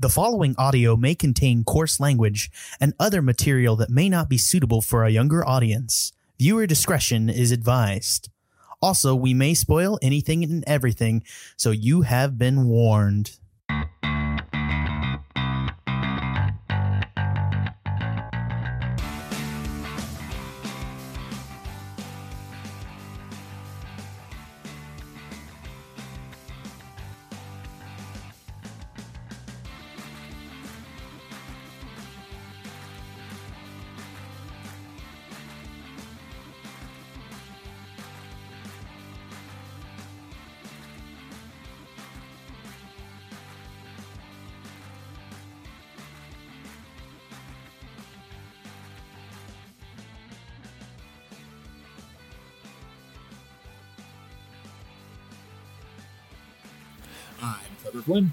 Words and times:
The 0.00 0.08
following 0.08 0.54
audio 0.56 0.96
may 0.96 1.14
contain 1.14 1.62
coarse 1.62 2.00
language 2.00 2.50
and 2.80 2.94
other 2.98 3.20
material 3.20 3.76
that 3.76 3.90
may 3.90 4.08
not 4.08 4.30
be 4.30 4.38
suitable 4.38 4.80
for 4.80 5.04
a 5.04 5.10
younger 5.10 5.46
audience. 5.46 6.12
Viewer 6.38 6.66
discretion 6.66 7.28
is 7.28 7.52
advised. 7.52 8.30
Also, 8.80 9.14
we 9.14 9.34
may 9.34 9.52
spoil 9.52 9.98
anything 10.00 10.42
and 10.42 10.64
everything, 10.66 11.22
so 11.58 11.70
you 11.70 12.00
have 12.00 12.38
been 12.38 12.64
warned. 12.64 13.32
I'm 57.42 57.56
Trevor 57.82 58.02
Flynn. 58.02 58.32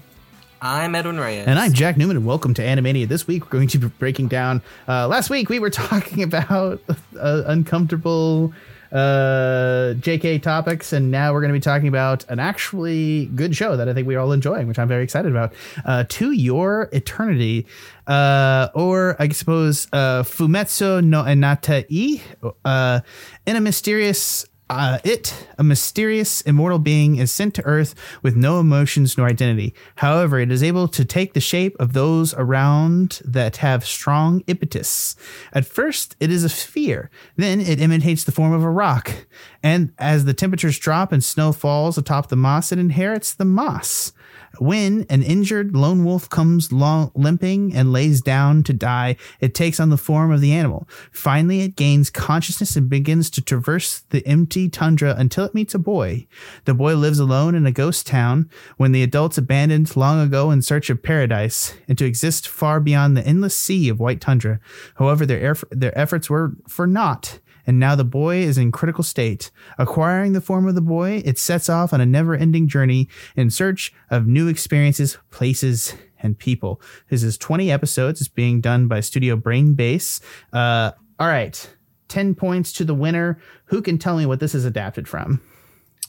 I'm 0.60 0.94
Edwin 0.94 1.18
Reyes. 1.18 1.46
And 1.46 1.58
I'm 1.58 1.72
Jack 1.72 1.96
Newman, 1.96 2.18
and 2.18 2.26
welcome 2.26 2.52
to 2.54 2.62
Animania. 2.62 3.08
This 3.08 3.26
week, 3.26 3.44
we're 3.44 3.50
going 3.50 3.68
to 3.68 3.78
be 3.78 3.86
breaking 3.86 4.28
down. 4.28 4.60
Uh, 4.86 5.08
last 5.08 5.30
week, 5.30 5.48
we 5.48 5.58
were 5.58 5.70
talking 5.70 6.22
about 6.22 6.82
uh, 7.18 7.42
uncomfortable 7.46 8.52
uh, 8.92 9.94
JK 9.96 10.42
topics, 10.42 10.92
and 10.92 11.10
now 11.10 11.32
we're 11.32 11.40
going 11.40 11.52
to 11.52 11.56
be 11.56 11.62
talking 11.62 11.88
about 11.88 12.28
an 12.28 12.38
actually 12.38 13.26
good 13.34 13.56
show 13.56 13.78
that 13.78 13.88
I 13.88 13.94
think 13.94 14.06
we're 14.06 14.18
all 14.18 14.32
enjoying, 14.32 14.68
which 14.68 14.78
I'm 14.78 14.88
very 14.88 15.04
excited 15.04 15.30
about. 15.30 15.54
Uh, 15.86 16.04
to 16.08 16.32
Your 16.32 16.90
Eternity, 16.92 17.66
uh, 18.06 18.68
or 18.74 19.16
I 19.18 19.28
suppose 19.30 19.88
uh, 19.92 20.22
Fumetsu 20.22 21.02
no 21.02 21.22
Enatai, 21.22 22.20
uh, 22.64 23.00
in 23.46 23.56
a 23.56 23.60
mysterious 23.60 24.44
uh, 24.70 24.98
it, 25.04 25.46
a 25.56 25.64
mysterious 25.64 26.40
immortal 26.42 26.78
being, 26.78 27.16
is 27.16 27.32
sent 27.32 27.54
to 27.54 27.64
Earth 27.64 27.94
with 28.22 28.36
no 28.36 28.60
emotions 28.60 29.16
nor 29.16 29.26
identity. 29.26 29.74
However, 29.96 30.38
it 30.38 30.52
is 30.52 30.62
able 30.62 30.88
to 30.88 31.04
take 31.04 31.32
the 31.32 31.40
shape 31.40 31.76
of 31.78 31.92
those 31.92 32.34
around 32.34 33.20
that 33.24 33.58
have 33.58 33.86
strong 33.86 34.42
impetus. 34.46 35.16
At 35.52 35.66
first, 35.66 36.16
it 36.20 36.30
is 36.30 36.44
a 36.44 36.48
sphere. 36.48 37.10
Then 37.36 37.60
it 37.60 37.80
imitates 37.80 38.24
the 38.24 38.32
form 38.32 38.52
of 38.52 38.62
a 38.62 38.70
rock. 38.70 39.26
And 39.62 39.92
as 39.98 40.24
the 40.24 40.34
temperatures 40.34 40.78
drop 40.78 41.12
and 41.12 41.24
snow 41.24 41.52
falls 41.52 41.98
atop 41.98 42.28
the 42.28 42.36
moss, 42.36 42.72
it 42.72 42.78
inherits 42.78 43.32
the 43.34 43.44
moss. 43.44 44.12
When 44.58 45.06
an 45.10 45.22
injured 45.22 45.76
lone 45.76 46.04
wolf 46.04 46.28
comes 46.28 46.72
long, 46.72 47.12
limping 47.14 47.74
and 47.74 47.92
lays 47.92 48.20
down 48.20 48.62
to 48.64 48.72
die, 48.72 49.16
it 49.40 49.54
takes 49.54 49.78
on 49.78 49.90
the 49.90 49.96
form 49.96 50.32
of 50.32 50.40
the 50.40 50.52
animal. 50.52 50.88
Finally, 51.12 51.60
it 51.60 51.76
gains 51.76 52.10
consciousness 52.10 52.76
and 52.76 52.88
begins 52.88 53.30
to 53.30 53.42
traverse 53.42 54.00
the 54.10 54.26
empty 54.26 54.68
tundra 54.68 55.14
until 55.16 55.44
it 55.44 55.54
meets 55.54 55.74
a 55.74 55.78
boy. 55.78 56.26
The 56.64 56.74
boy 56.74 56.96
lives 56.96 57.18
alone 57.18 57.54
in 57.54 57.66
a 57.66 57.72
ghost 57.72 58.06
town 58.06 58.50
when 58.76 58.92
the 58.92 59.02
adults 59.02 59.38
abandoned 59.38 59.94
long 59.96 60.20
ago 60.20 60.50
in 60.50 60.62
search 60.62 60.90
of 60.90 61.02
paradise 61.02 61.74
and 61.86 61.96
to 61.98 62.06
exist 62.06 62.48
far 62.48 62.80
beyond 62.80 63.16
the 63.16 63.26
endless 63.26 63.56
sea 63.56 63.88
of 63.88 64.00
white 64.00 64.20
tundra. 64.20 64.60
However, 64.96 65.26
their, 65.26 65.56
their 65.70 65.96
efforts 65.96 66.28
were 66.28 66.52
for 66.66 66.86
naught 66.86 67.38
and 67.68 67.78
now 67.78 67.94
the 67.94 68.02
boy 68.02 68.38
is 68.38 68.56
in 68.56 68.72
critical 68.72 69.04
state. 69.04 69.50
Acquiring 69.76 70.32
the 70.32 70.40
form 70.40 70.66
of 70.66 70.74
the 70.74 70.80
boy, 70.80 71.20
it 71.26 71.38
sets 71.38 71.68
off 71.68 71.92
on 71.92 72.00
a 72.00 72.06
never 72.06 72.34
ending 72.34 72.66
journey 72.66 73.10
in 73.36 73.50
search 73.50 73.92
of 74.10 74.26
new 74.26 74.48
experiences, 74.48 75.18
places, 75.30 75.92
and 76.20 76.38
people. 76.38 76.80
This 77.10 77.22
is 77.22 77.36
20 77.36 77.70
episodes. 77.70 78.22
It's 78.22 78.28
being 78.28 78.62
done 78.62 78.88
by 78.88 79.00
Studio 79.00 79.36
Brain's 79.36 79.74
Base. 79.74 80.18
Uh, 80.50 80.92
all 81.20 81.28
right. 81.28 81.76
10 82.08 82.34
points 82.34 82.72
to 82.72 82.84
the 82.84 82.94
winner. 82.94 83.38
Who 83.66 83.82
can 83.82 83.98
tell 83.98 84.16
me 84.16 84.24
what 84.24 84.40
this 84.40 84.54
is 84.54 84.64
adapted 84.64 85.06
from? 85.06 85.42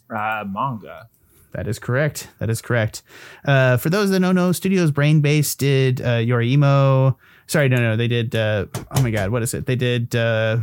Uh, 0.09 0.45
manga. 0.47 1.09
That 1.51 1.67
is 1.67 1.77
correct. 1.77 2.29
That 2.39 2.49
is 2.49 2.61
correct. 2.61 3.01
Uh, 3.43 3.75
for 3.75 3.89
those 3.89 4.11
that 4.11 4.21
don't 4.21 4.35
know, 4.35 4.53
Studios 4.53 4.91
Brain's 4.91 5.21
Base 5.21 5.55
did 5.55 5.99
uh, 6.05 6.17
Your 6.17 6.41
Emo. 6.41 7.17
Sorry, 7.49 7.67
no, 7.67 7.77
no, 7.77 7.97
they 7.97 8.07
did. 8.07 8.35
Uh, 8.35 8.67
oh 8.91 9.01
my 9.01 9.09
God, 9.09 9.31
what 9.31 9.41
is 9.41 9.55
it? 9.55 9.65
They 9.65 9.75
did 9.75 10.15
uh, 10.15 10.57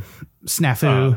Snafu. 0.45 1.15
Uh, 1.15 1.17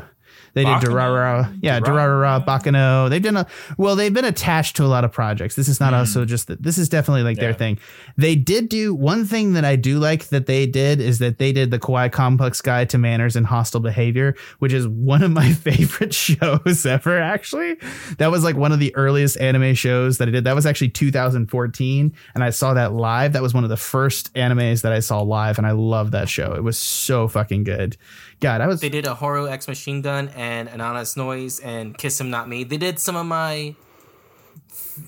they 0.54 0.64
did? 0.64 0.74
Durarara. 0.82 1.56
Yeah, 1.62 1.80
Durarara, 1.80 2.44
Baccano. 2.44 3.08
They've 3.08 3.22
done 3.22 3.36
a 3.36 3.46
well. 3.78 3.96
They've 3.96 4.12
been 4.12 4.24
attached 4.24 4.76
to 4.76 4.84
a 4.84 4.86
lot 4.88 5.04
of 5.04 5.12
projects. 5.12 5.54
This 5.54 5.68
is 5.68 5.80
not 5.80 5.94
also 5.94 6.24
just 6.24 6.46
that. 6.48 6.62
This 6.62 6.78
is 6.78 6.88
definitely 6.88 7.22
like 7.22 7.36
their 7.38 7.52
Hmm. 7.52 7.58
Thing. 7.58 7.78
They 8.16 8.34
did 8.36 8.68
do 8.68 8.94
one 8.94 9.24
thing 9.24 9.52
that 9.54 9.64
I 9.64 9.76
do 9.76 9.98
like 9.98 10.28
that 10.28 10.46
they 10.46 10.66
did 10.66 11.00
is 11.00 11.18
that 11.18 11.38
they 11.38 11.52
did 11.52 11.70
the 11.70 11.78
Kawai 11.78 12.10
Complex 12.10 12.60
Guide 12.60 12.88
to 12.90 12.98
Manors 12.98 13.36
and 13.36 13.46
Hostel 13.46 13.80
Behavior, 13.80 14.34
which 14.60 14.72
is 14.72 14.86
one 14.88 15.22
of 15.22 15.30
my 15.30 15.52
favorite 15.66 16.14
shows 16.14 16.86
ever. 16.86 17.18
Actually, 17.18 17.76
that 18.18 18.30
was 18.30 18.44
like 18.44 18.56
one 18.56 18.72
of 18.72 18.78
the 18.78 18.94
earliest 18.96 19.38
anime 19.40 19.74
shows 19.74 20.18
that 20.18 20.28
I 20.28 20.30
did. 20.30 20.44
That 20.44 20.54
was 20.54 20.66
actually 20.66 20.90
2014, 20.90 22.12
and 22.34 22.44
I 22.44 22.50
saw 22.50 22.74
that 22.74 22.92
live. 22.92 23.32
That 23.32 23.42
was 23.42 23.54
one 23.54 23.64
of 23.64 23.70
the 23.70 23.76
first 23.76 24.32
animes 24.34 24.82
that 24.82 24.92
I 24.92 25.00
saw 25.00 25.20
live, 25.20 25.58
and 25.58 25.66
I 25.66 25.72
love 25.72 26.10
that 26.12 26.28
show. 26.28 26.52
It 26.54 26.62
was 26.62 26.78
so 26.78 27.28
fucking 27.28 27.64
good. 27.64 27.96
God, 28.40 28.60
I 28.62 28.66
was 28.66 28.80
they 28.80 28.88
did 28.88 29.06
a 29.06 29.14
Horo 29.14 29.44
X 29.44 29.68
Machine 29.68 30.00
Gun 30.00 30.28
and 30.40 30.70
an 30.70 30.80
Honest 30.80 31.18
Noise 31.18 31.60
and 31.60 31.96
Kiss 31.98 32.18
Him 32.18 32.30
Not 32.30 32.48
Me. 32.48 32.64
They 32.64 32.78
did 32.78 32.98
some 32.98 33.14
of 33.14 33.26
my 33.26 33.74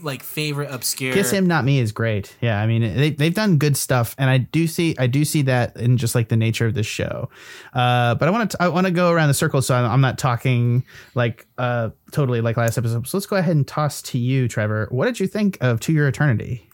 like 0.03 0.23
favorite 0.23 0.71
obscure. 0.71 1.15
Kiss 1.15 1.31
Him 1.31 1.47
Not 1.47 1.65
Me 1.65 1.79
is 1.79 1.91
great. 1.91 2.37
Yeah, 2.43 2.61
I 2.61 2.67
mean 2.67 2.83
they 2.83 3.11
they've 3.11 3.33
done 3.33 3.57
good 3.57 3.79
stuff, 3.79 4.15
and 4.19 4.29
I 4.29 4.37
do 4.39 4.67
see 4.67 4.95
I 4.99 5.07
do 5.07 5.25
see 5.25 5.41
that 5.43 5.75
in 5.79 5.97
just 5.97 6.15
like 6.15 6.29
the 6.29 6.37
nature 6.37 6.67
of 6.67 6.75
this 6.75 6.87
show. 6.87 7.31
Uh, 7.73 8.15
but 8.17 8.29
I 8.29 8.31
want 8.31 8.51
to 8.51 8.63
I 8.63 8.69
want 8.69 8.87
to 8.87 8.93
go 8.93 9.11
around 9.11 9.29
the 9.29 9.35
circle, 9.35 9.63
so 9.63 9.75
I'm, 9.75 9.91
I'm 9.91 10.01
not 10.03 10.19
talking 10.19 10.85
like 11.15 11.47
uh 11.57 11.91
totally 12.11 12.43
like 12.43 12.59
last 12.59 12.77
episode. 12.77 13.07
So 13.07 13.17
let's 13.17 13.27
go 13.27 13.37
ahead 13.37 13.57
and 13.57 13.67
toss 13.67 14.03
to 14.03 14.19
you, 14.19 14.49
Trevor. 14.49 14.87
What 14.91 15.07
did 15.07 15.19
you 15.19 15.27
think 15.27 15.57
of 15.63 15.81
To 15.81 15.95
Your 15.95 16.09
Eternity? 16.09 16.69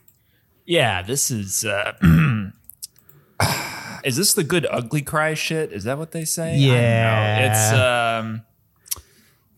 Yeah, 0.67 1.03
this 1.03 1.31
is. 1.31 1.65
Uh, 1.65 1.93
is 4.05 4.17
this 4.17 4.35
the 4.35 4.43
good 4.45 4.67
ugly 4.69 5.03
cry 5.03 5.35
shit? 5.35 5.73
Is 5.73 5.85
that 5.85 5.97
what 5.97 6.11
they 6.11 6.25
say? 6.25 6.55
I 6.55 6.59
don't 6.59 6.69
know. 6.69 6.75
Yeah. 6.75 7.51
It's 7.51 7.73
um. 7.73 8.43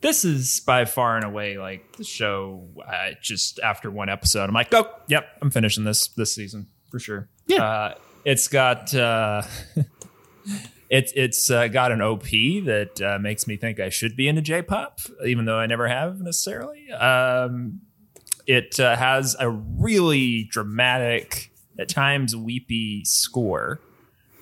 This 0.00 0.24
is 0.24 0.60
by 0.60 0.84
far 0.86 1.16
and 1.16 1.24
away 1.24 1.58
like 1.58 1.96
the 1.96 2.04
show. 2.04 2.66
Uh, 2.86 3.10
just 3.20 3.60
after 3.60 3.90
one 3.90 4.08
episode, 4.08 4.48
I'm 4.48 4.54
like, 4.54 4.72
oh, 4.72 4.90
yep, 5.08 5.26
I'm 5.42 5.50
finishing 5.50 5.84
this 5.84 6.08
this 6.08 6.34
season 6.34 6.68
for 6.90 6.98
sure. 6.98 7.28
Yeah. 7.46 7.64
Uh, 7.64 7.94
it's 8.24 8.48
got. 8.48 8.94
Uh, 8.94 9.42
It's 10.90 11.12
it's 11.14 11.48
uh, 11.50 11.68
got 11.68 11.92
an 11.92 12.02
OP 12.02 12.24
that 12.24 13.00
uh, 13.00 13.18
makes 13.20 13.46
me 13.46 13.56
think 13.56 13.78
I 13.78 13.90
should 13.90 14.16
be 14.16 14.26
into 14.26 14.42
J-pop, 14.42 14.98
even 15.24 15.44
though 15.44 15.56
I 15.56 15.66
never 15.66 15.86
have 15.86 16.20
necessarily. 16.20 16.90
Um, 16.90 17.82
it 18.44 18.80
uh, 18.80 18.96
has 18.96 19.36
a 19.38 19.48
really 19.48 20.48
dramatic, 20.50 21.52
at 21.78 21.88
times 21.88 22.34
weepy 22.34 23.04
score. 23.04 23.80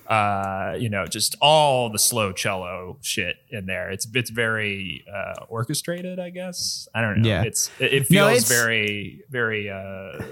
Uh, 0.09 0.75
you 0.79 0.89
know, 0.89 1.05
just 1.05 1.35
all 1.39 1.91
the 1.91 1.99
slow 1.99 2.31
cello 2.31 2.97
shit 3.01 3.35
in 3.51 3.67
there. 3.67 3.91
It's 3.91 4.07
it's 4.15 4.31
very 4.31 5.05
uh, 5.13 5.45
orchestrated, 5.49 6.19
I 6.19 6.31
guess. 6.31 6.87
I 6.95 7.01
don't 7.01 7.21
know. 7.21 7.29
Yeah. 7.29 7.43
It's 7.43 7.69
it, 7.79 7.93
it 7.93 8.11
No, 8.11 8.27
feels 8.29 8.43
it's- 8.45 8.49
very 8.49 9.21
very 9.29 9.69
uh, 9.69 10.23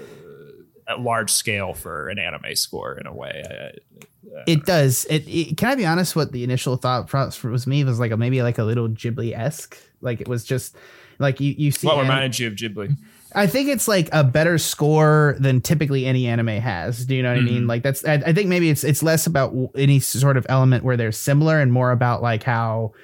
at 0.88 1.00
large 1.00 1.30
scale 1.30 1.74
for 1.74 2.08
an 2.08 2.18
anime 2.18 2.56
score 2.56 2.98
in 2.98 3.06
a 3.06 3.14
way. 3.14 3.42
I- 3.48 3.78
It 4.46 4.64
does. 4.66 5.04
It, 5.06 5.26
it 5.28 5.56
can 5.56 5.68
I 5.70 5.74
be 5.76 5.86
honest? 5.86 6.14
What 6.16 6.32
the 6.32 6.42
initial 6.44 6.76
thought 6.76 7.06
process 7.06 7.42
was 7.44 7.66
me 7.66 7.82
was 7.84 7.98
like 8.00 8.10
a, 8.10 8.16
maybe 8.16 8.42
like 8.42 8.58
a 8.58 8.64
little 8.64 8.88
Ghibli 8.88 9.32
esque. 9.36 9.76
Like 10.00 10.20
it 10.20 10.28
was 10.28 10.44
just 10.44 10.76
like 11.20 11.40
you 11.40 11.54
you 11.56 11.70
see. 11.70 11.86
what 11.86 11.94
anim- 11.98 12.08
reminded 12.08 12.38
you 12.38 12.48
of 12.48 12.54
Ghibli? 12.54 12.96
I 13.34 13.46
think 13.46 13.68
it's 13.68 13.86
like 13.86 14.08
a 14.12 14.24
better 14.24 14.56
score 14.58 15.36
than 15.38 15.60
typically 15.60 16.06
any 16.06 16.26
anime 16.26 16.48
has. 16.48 17.04
Do 17.04 17.14
you 17.14 17.22
know 17.22 17.30
what 17.30 17.38
I 17.38 17.42
mean? 17.42 17.58
Mm-hmm. 17.60 17.68
Like 17.68 17.82
that's. 17.82 18.04
I, 18.04 18.14
I 18.14 18.32
think 18.32 18.48
maybe 18.48 18.70
it's 18.70 18.84
it's 18.84 19.02
less 19.02 19.26
about 19.26 19.54
any 19.74 20.00
sort 20.00 20.36
of 20.36 20.46
element 20.48 20.84
where 20.84 20.96
they're 20.96 21.12
similar 21.12 21.60
and 21.60 21.72
more 21.72 21.90
about 21.90 22.22
like 22.22 22.42
how 22.42 22.94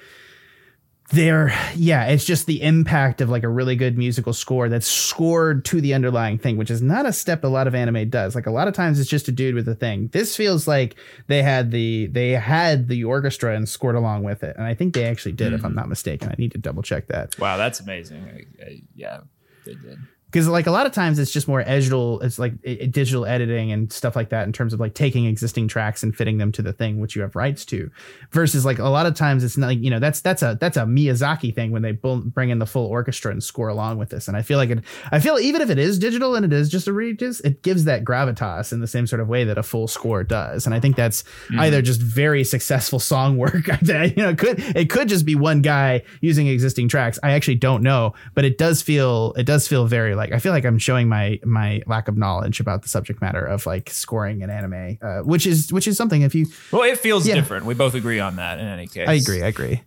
they're. 1.11 1.53
Yeah, 1.75 2.05
it's 2.05 2.25
just 2.25 2.47
the 2.47 2.63
impact 2.63 3.21
of 3.21 3.29
like 3.29 3.43
a 3.43 3.49
really 3.49 3.75
good 3.75 3.99
musical 3.99 4.33
score 4.33 4.67
that's 4.67 4.87
scored 4.87 5.63
to 5.65 5.79
the 5.79 5.93
underlying 5.93 6.39
thing, 6.39 6.57
which 6.57 6.71
is 6.71 6.81
not 6.81 7.05
a 7.05 7.13
step 7.13 7.43
a 7.43 7.47
lot 7.47 7.67
of 7.67 7.75
anime 7.75 8.09
does. 8.09 8.33
Like 8.33 8.47
a 8.47 8.51
lot 8.51 8.67
of 8.67 8.73
times 8.73 8.99
it's 8.99 9.09
just 9.09 9.27
a 9.27 9.31
dude 9.31 9.53
with 9.53 9.67
a 9.67 9.75
thing. 9.75 10.07
This 10.11 10.35
feels 10.35 10.67
like 10.67 10.95
they 11.27 11.43
had 11.43 11.69
the 11.69 12.07
they 12.07 12.31
had 12.31 12.87
the 12.87 13.03
orchestra 13.03 13.55
and 13.55 13.69
scored 13.69 13.95
along 13.95 14.23
with 14.23 14.43
it, 14.43 14.55
and 14.57 14.65
I 14.65 14.73
think 14.73 14.95
they 14.95 15.05
actually 15.05 15.33
did, 15.33 15.53
if 15.53 15.63
I'm 15.63 15.69
mm-hmm. 15.69 15.81
not 15.81 15.89
mistaken. 15.89 16.29
I 16.29 16.35
need 16.39 16.53
to 16.53 16.57
double 16.57 16.81
check 16.81 17.07
that. 17.09 17.37
Wow, 17.37 17.57
that's 17.57 17.79
amazing. 17.79 18.25
I, 18.25 18.63
I, 18.65 18.81
yeah, 18.95 19.19
they 19.65 19.75
did. 19.75 19.99
Because 20.27 20.47
like 20.47 20.67
a 20.67 20.71
lot 20.71 20.85
of 20.85 20.91
times 20.91 21.19
it's 21.19 21.31
just 21.31 21.47
more 21.47 21.63
digital 21.63 22.19
it's 22.21 22.39
like 22.39 22.53
i- 22.65 22.79
i- 22.81 22.85
digital 22.85 23.25
editing 23.25 23.71
and 23.71 23.91
stuff 23.91 24.15
like 24.15 24.29
that 24.29 24.45
in 24.45 24.53
terms 24.53 24.73
of 24.73 24.79
like 24.79 24.93
taking 24.93 25.25
existing 25.25 25.67
tracks 25.67 26.03
and 26.03 26.15
fitting 26.15 26.37
them 26.37 26.51
to 26.51 26.61
the 26.61 26.73
thing 26.73 26.99
which 26.99 27.15
you 27.15 27.21
have 27.21 27.35
rights 27.35 27.65
to 27.65 27.89
versus 28.31 28.65
like 28.65 28.79
a 28.79 28.89
lot 28.89 29.05
of 29.05 29.13
times 29.13 29.43
it's 29.43 29.57
not 29.57 29.67
like 29.67 29.79
you 29.79 29.89
know 29.89 29.99
that's 29.99 30.21
that's 30.21 30.41
a 30.41 30.57
that's 30.59 30.77
a 30.77 30.81
miyazaki 30.81 31.53
thing 31.53 31.71
when 31.71 31.81
they 31.81 31.91
bring 31.91 32.49
in 32.49 32.59
the 32.59 32.65
full 32.65 32.87
orchestra 32.87 33.31
and 33.31 33.43
score 33.43 33.67
along 33.67 33.97
with 33.97 34.09
this. 34.09 34.27
And 34.27 34.35
i 34.35 34.41
feel 34.41 34.57
like 34.57 34.69
it 34.69 34.83
i 35.11 35.19
feel 35.19 35.37
even 35.39 35.61
if 35.61 35.69
it 35.69 35.77
is 35.77 35.99
digital 35.99 36.35
and 36.35 36.45
it 36.45 36.53
is 36.53 36.69
just 36.69 36.87
a 36.87 36.93
regis 36.93 37.39
it 37.41 37.61
gives 37.61 37.85
that 37.85 38.03
gravitas 38.03 38.73
in 38.73 38.81
the 38.81 38.87
same 38.87 39.07
sort 39.07 39.19
of 39.19 39.27
way 39.27 39.43
that 39.43 39.57
a 39.57 39.63
full 39.63 39.87
score 39.87 40.23
does. 40.23 40.65
And 40.65 40.73
i 40.73 40.79
think 40.79 40.95
that's 40.95 41.23
mm-hmm. 41.23 41.59
either 41.59 41.81
just 41.81 42.01
very 42.01 42.43
successful 42.43 42.99
song 42.99 43.37
work 43.37 43.65
that 43.81 44.17
you 44.17 44.23
know 44.23 44.29
it 44.29 44.37
could 44.37 44.59
it 44.75 44.89
could 44.89 45.07
just 45.07 45.25
be 45.25 45.35
one 45.35 45.61
guy 45.61 46.03
using 46.21 46.47
existing 46.47 46.87
tracks. 46.87 47.19
I 47.23 47.31
actually 47.31 47.55
don't 47.55 47.83
know 47.83 48.13
but 48.33 48.45
it 48.45 48.57
does 48.57 48.81
feel 48.81 49.33
it 49.37 49.43
does 49.43 49.67
feel 49.67 49.85
very 49.85 50.14
like 50.15 50.31
i 50.31 50.39
feel 50.39 50.51
like 50.51 50.65
i'm 50.65 50.77
showing 50.79 51.07
my 51.07 51.39
my 51.43 51.81
lack 51.87 52.07
of 52.07 52.17
knowledge 52.17 52.59
about 52.59 52.81
the 52.83 52.89
subject 52.89 53.21
matter 53.21 53.43
of 53.45 53.65
like 53.65 53.89
scoring 53.89 54.41
an 54.43 54.49
anime 54.49 54.97
uh, 55.01 55.19
which 55.19 55.45
is 55.45 55.71
which 55.73 55.87
is 55.87 55.95
something 55.97 56.21
if 56.23 56.33
you 56.35 56.45
Well, 56.71 56.83
it 56.83 56.97
feels 56.99 57.27
Yeah. 57.27 57.35
different. 57.35 57.65
We 57.65 57.73
both 57.73 57.93
agree 57.95 58.19
on 58.19 58.35
that. 58.37 58.59
In 58.59 58.65
any 58.67 58.87
case, 58.87 59.07
i 59.07 59.13
agree 59.13 59.41
i 59.43 59.47
agree 59.47 59.81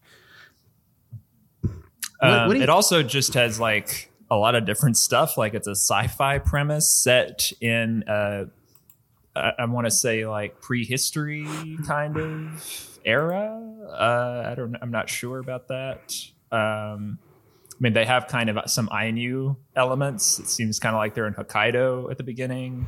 Um, 2.20 2.48
what 2.48 2.56
you- 2.56 2.62
it 2.62 2.68
also 2.68 3.02
just 3.02 3.34
has 3.34 3.60
like 3.60 4.10
a 4.30 4.36
lot 4.36 4.54
of 4.54 4.66
different 4.66 4.96
stuff. 4.96 5.38
Like 5.38 5.54
it's 5.54 5.68
a 5.68 5.76
sci-fi 5.76 6.38
premise 6.38 6.90
set 7.02 7.52
in, 7.60 8.02
uh, 8.08 8.46
I, 9.36 9.52
I 9.60 9.64
want 9.66 9.86
to 9.86 9.90
say 9.90 10.26
like 10.26 10.60
prehistory 10.60 11.46
kind 11.86 12.16
of 12.16 12.98
era. 13.04 13.62
Uh, 13.88 14.48
I 14.50 14.54
don't. 14.56 14.76
I'm 14.82 14.90
not 14.90 15.08
sure 15.08 15.38
about 15.38 15.68
that. 15.68 16.12
Um, 16.50 17.18
I 17.78 17.80
mean, 17.80 17.92
they 17.92 18.04
have 18.04 18.26
kind 18.26 18.50
of 18.50 18.58
some 18.70 18.88
Ainu 18.92 19.56
elements. 19.76 20.38
It 20.40 20.48
seems 20.48 20.80
kind 20.80 20.94
of 20.96 20.98
like 20.98 21.14
they're 21.14 21.28
in 21.28 21.34
Hokkaido 21.34 22.10
at 22.10 22.16
the 22.18 22.24
beginning. 22.24 22.86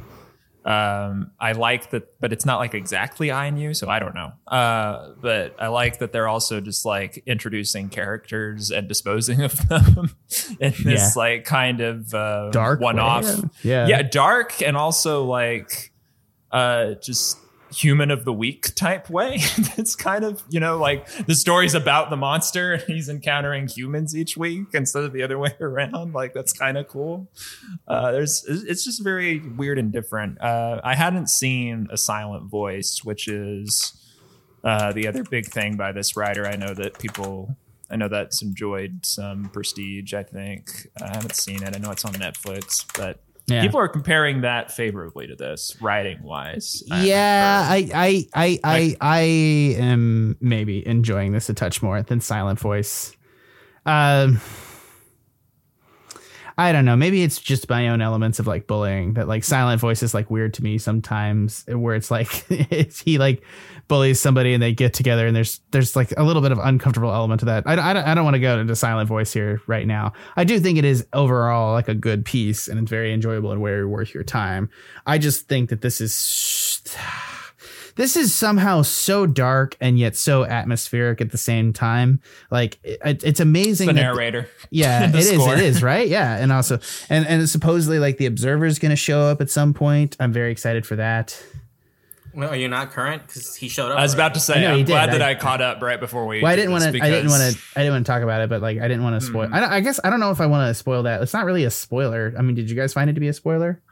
Um, 0.65 1.31
I 1.41 1.53
like 1.53 1.91
that, 1.91 2.21
but 2.21 2.33
it's 2.35 2.45
not 2.45 2.59
like 2.59 2.75
exactly 2.75 3.31
Ainu, 3.31 3.73
so 3.73 3.89
I 3.89 3.99
don't 3.99 4.15
know. 4.15 4.33
Uh, 4.47 5.13
but 5.21 5.55
I 5.59 5.69
like 5.69 6.01
that 6.01 6.13
they're 6.13 6.29
also 6.29 6.61
just 6.61 6.85
like 6.85 7.23
introducing 7.25 7.89
characters 7.89 8.71
and 8.71 8.87
disposing 8.89 9.41
of 9.43 9.57
them 9.69 10.11
in 10.61 10.75
this 10.85 10.85
Yeah. 10.85 11.11
like 11.17 11.45
kind 11.45 11.81
of 11.81 12.13
uh, 12.13 12.51
Dark 12.51 12.81
one-off. 12.81 13.25
way, 13.25 13.49
yeah. 13.63 13.87
yeah, 13.87 14.03
dark 14.03 14.61
and 14.61 14.77
also 14.77 15.25
like 15.25 15.93
uh, 16.51 16.95
just 16.95 17.39
human 17.73 18.11
of 18.11 18.25
the 18.25 18.33
week 18.33 18.75
type 18.75 19.09
way. 19.09 19.35
it's 19.77 19.95
kind 19.95 20.25
of 20.25 20.43
you 20.49 20.61
know 20.61 20.79
like 20.79 21.07
the 21.27 21.35
story's 21.35 21.75
about 21.75 22.11
the 22.11 22.17
monster 22.17 22.75
and 22.75 22.83
he's 22.83 23.09
encountering 23.09 23.69
humans 23.69 24.17
each 24.17 24.37
week 24.37 24.67
instead 24.75 25.05
of 25.05 25.13
the 25.13 25.23
other 25.23 25.39
way 25.39 25.55
around. 25.61 26.15
Like 26.15 26.35
that's 26.35 26.53
kind 26.53 26.77
of 26.77 26.89
cool. 26.89 27.29
Uh, 27.87 28.13
there's 28.13 28.45
it's 28.47 28.85
just 28.85 29.03
very 29.03 29.39
weird 29.39 29.79
and 29.79 29.93
different. 29.93 30.41
Uh, 30.41 30.81
I 30.83 30.95
hadn't 30.95 31.29
seen 31.29 31.89
a 31.91 31.97
silent 31.97 32.51
voice, 32.51 33.01
which 33.05 33.29
is 33.29 33.93
uh, 34.65 34.93
the 34.93 35.07
other 35.07 35.25
big 35.25 35.47
thing 35.47 35.77
by 35.77 35.93
this 35.93 36.17
writer. 36.17 36.47
I 36.47 36.57
know 36.57 36.75
that 36.75 36.99
people. 36.99 37.57
I 37.93 37.97
know 37.97 38.07
that's 38.07 38.41
enjoyed 38.41 39.05
some 39.05 39.51
prestige. 39.53 40.15
I 40.15 40.23
think 40.23 40.87
I 41.03 41.09
haven't 41.09 41.35
seen 41.35 41.61
it. 41.65 41.75
I 41.75 41.79
know 41.81 41.91
it's 41.91 42.05
on 42.05 42.13
Netflix, 42.13 42.87
but 42.97 43.19
Yeah. 43.51 43.63
people 43.63 43.81
are 43.81 43.89
comparing 43.89 44.43
that 44.43 44.71
favorably 44.71 45.27
to 45.27 45.35
this 45.37 45.77
writing 45.81 46.23
wise. 46.23 46.83
yeah, 46.87 47.67
I, 47.69 47.89
I, 47.95 48.27
I, 48.35 48.61
I, 48.65 48.97
I 49.01 49.21
am 49.21 50.37
maybe 50.41 50.87
enjoying 50.87 51.33
this 51.33 51.49
a 51.49 51.55
touch 51.55 51.83
more 51.83 52.03
than 52.03 52.21
Silent 52.21 52.59
Voice. 52.61 53.15
Um, 53.87 54.41
I 56.61 56.73
don't 56.73 56.85
know. 56.85 56.95
Maybe 56.95 57.23
it's 57.23 57.39
just 57.39 57.71
my 57.71 57.89
own 57.89 58.03
elements 58.03 58.39
of 58.39 58.47
like 58.47 58.67
bullying 58.67 59.15
that 59.15 59.27
like 59.27 59.45
Silent 59.45 59.81
Voice 59.81 60.03
is 60.03 60.13
like 60.13 60.31
weird 60.31 60.53
to 60.55 60.63
me 60.63 60.77
sometimes, 60.77 61.65
where 61.67 61.95
it's 61.95 62.11
like 62.11 62.45
it's, 62.51 63.01
he 63.01 63.17
like 63.17 63.43
bullies 63.89 64.21
somebody 64.21 64.53
and 64.53 64.63
they 64.63 64.75
get 64.75 64.93
together 64.93 65.27
and 65.27 65.35
there's 65.35 65.63
there's 65.71 65.97
like 65.97 66.13
a 66.19 66.23
little 66.23 66.43
bit 66.43 66.53
of 66.53 66.59
uncomfortable 66.59 67.15
element 67.15 67.41
to 67.41 67.47
that. 67.47 67.63
I, 67.67 67.73
I 67.73 67.93
don't, 67.95 68.05
I 68.09 68.15
don't 68.15 68.25
want 68.25 68.35
to 68.35 68.41
go 68.41 68.59
into 68.59 68.77
Silent 68.77 69.09
Voice 69.09 69.33
here 69.33 69.63
right 69.67 69.87
now. 69.87 70.13
I 70.37 70.45
do 70.45 70.61
think 70.61 70.77
it 70.77 70.85
is 70.85 71.07
overall 71.15 71.73
like 71.73 71.89
a 71.89 71.95
good 71.95 72.27
piece 72.27 72.69
and 72.69 72.79
it's 72.79 72.91
very 72.91 73.15
enjoyable 73.15 73.53
and 73.53 73.63
very 73.63 73.87
worth 73.87 74.13
your 74.13 74.23
time. 74.23 74.69
I 75.07 75.17
just 75.17 75.49
think 75.49 75.71
that 75.71 75.81
this 75.81 75.99
is 76.03 76.13
this 78.01 78.17
is 78.17 78.33
somehow 78.35 78.81
so 78.81 79.27
dark 79.27 79.77
and 79.79 79.99
yet 79.99 80.17
so 80.17 80.45
atmospheric 80.47 81.21
at 81.21 81.31
the 81.31 81.37
same 81.39 81.73
time. 81.75 82.21
Like 82.51 82.79
it, 82.83 83.23
it's 83.23 83.41
amazing. 83.41 83.89
the 83.89 83.93
that- 83.93 84.01
narrator. 84.01 84.49
yeah, 84.71 85.05
it 85.09 85.13
The 85.13 85.19
is. 85.19 85.29
score. 85.35 85.53
It 85.53 85.61
is 85.61 85.83
right. 85.83 86.09
Yeah, 86.09 86.37
and 86.39 86.51
also, 86.51 86.81
and 87.11 87.27
and 87.27 87.47
supposedly 87.49 87.99
like 87.99 88.17
the 88.17 88.25
Observer 88.25 88.65
is 88.65 88.79
going 88.79 88.91
to 88.91 88.97
show 88.97 89.21
up 89.21 89.43
at 89.43 89.51
some 89.51 89.75
point. 89.75 90.17
I'm 90.19 90.33
very 90.33 90.51
excited 90.51 90.87
for 90.87 90.97
that. 90.97 91.41
Well, 92.33 92.49
are 92.51 92.57
you 92.57 92.69
not 92.69 92.93
current? 92.93 93.27
Because 93.27 93.57
he 93.57 93.69
showed 93.69 93.91
up. 93.91 93.99
I 93.99 94.03
was 94.03 94.15
about 94.15 94.35
to 94.35 94.41
say, 94.41 94.55
I 94.55 94.61
know, 94.63 94.75
he 94.77 94.81
I'm 94.81 94.87
glad 94.87 95.07
did. 95.07 95.15
that 95.21 95.23
I- 95.23 95.31
I, 95.31 95.35
caught 95.35 95.61
up 95.61 95.83
right 95.83 95.99
before 96.01 96.27
we. 96.27 96.41
Well, 96.41 96.51
I 96.51 96.55
did 96.57 96.63
didn't 96.63 96.73
want 96.73 96.85
this 96.85 96.93
to. 97.01 97.05
I 97.05 97.11
didn't 97.11 97.29
want 97.31 97.43
to. 97.55 97.61
I 97.77 97.81
didn't 97.81 97.93
want 97.95 98.07
to 98.07 98.13
talk 98.13 98.23
about 98.23 98.41
it, 98.41 98.49
but 98.49 98.63
like 98.63 98.79
I 98.79 98.89
didn't 98.89 99.03
want 99.03 99.21
to 99.21 99.27
spoil. 99.27 99.49
Hmm. 99.49 99.55
I, 99.55 99.75
I 99.75 99.81
guess 99.81 100.01
I 100.03 100.09
don't 100.11 100.21
know 100.21 100.31
if 100.31 100.41
I 100.41 100.47
want 100.47 100.69
to 100.71 100.75
spoil 100.75 101.03
that. 101.03 101.21
It's 101.23 101.35
not 101.35 101.45
really 101.45 101.65
a 101.65 101.71
spoiler. 101.71 102.33
I 102.39 102.43
mean, 102.43 102.55
did 102.55 102.71
you 102.71 102.77
guys 102.77 102.93
find 102.93 103.11
it 103.11 103.15
to 103.15 103.21
be 103.21 103.29
a 103.29 103.33
spoiler? 103.35 103.83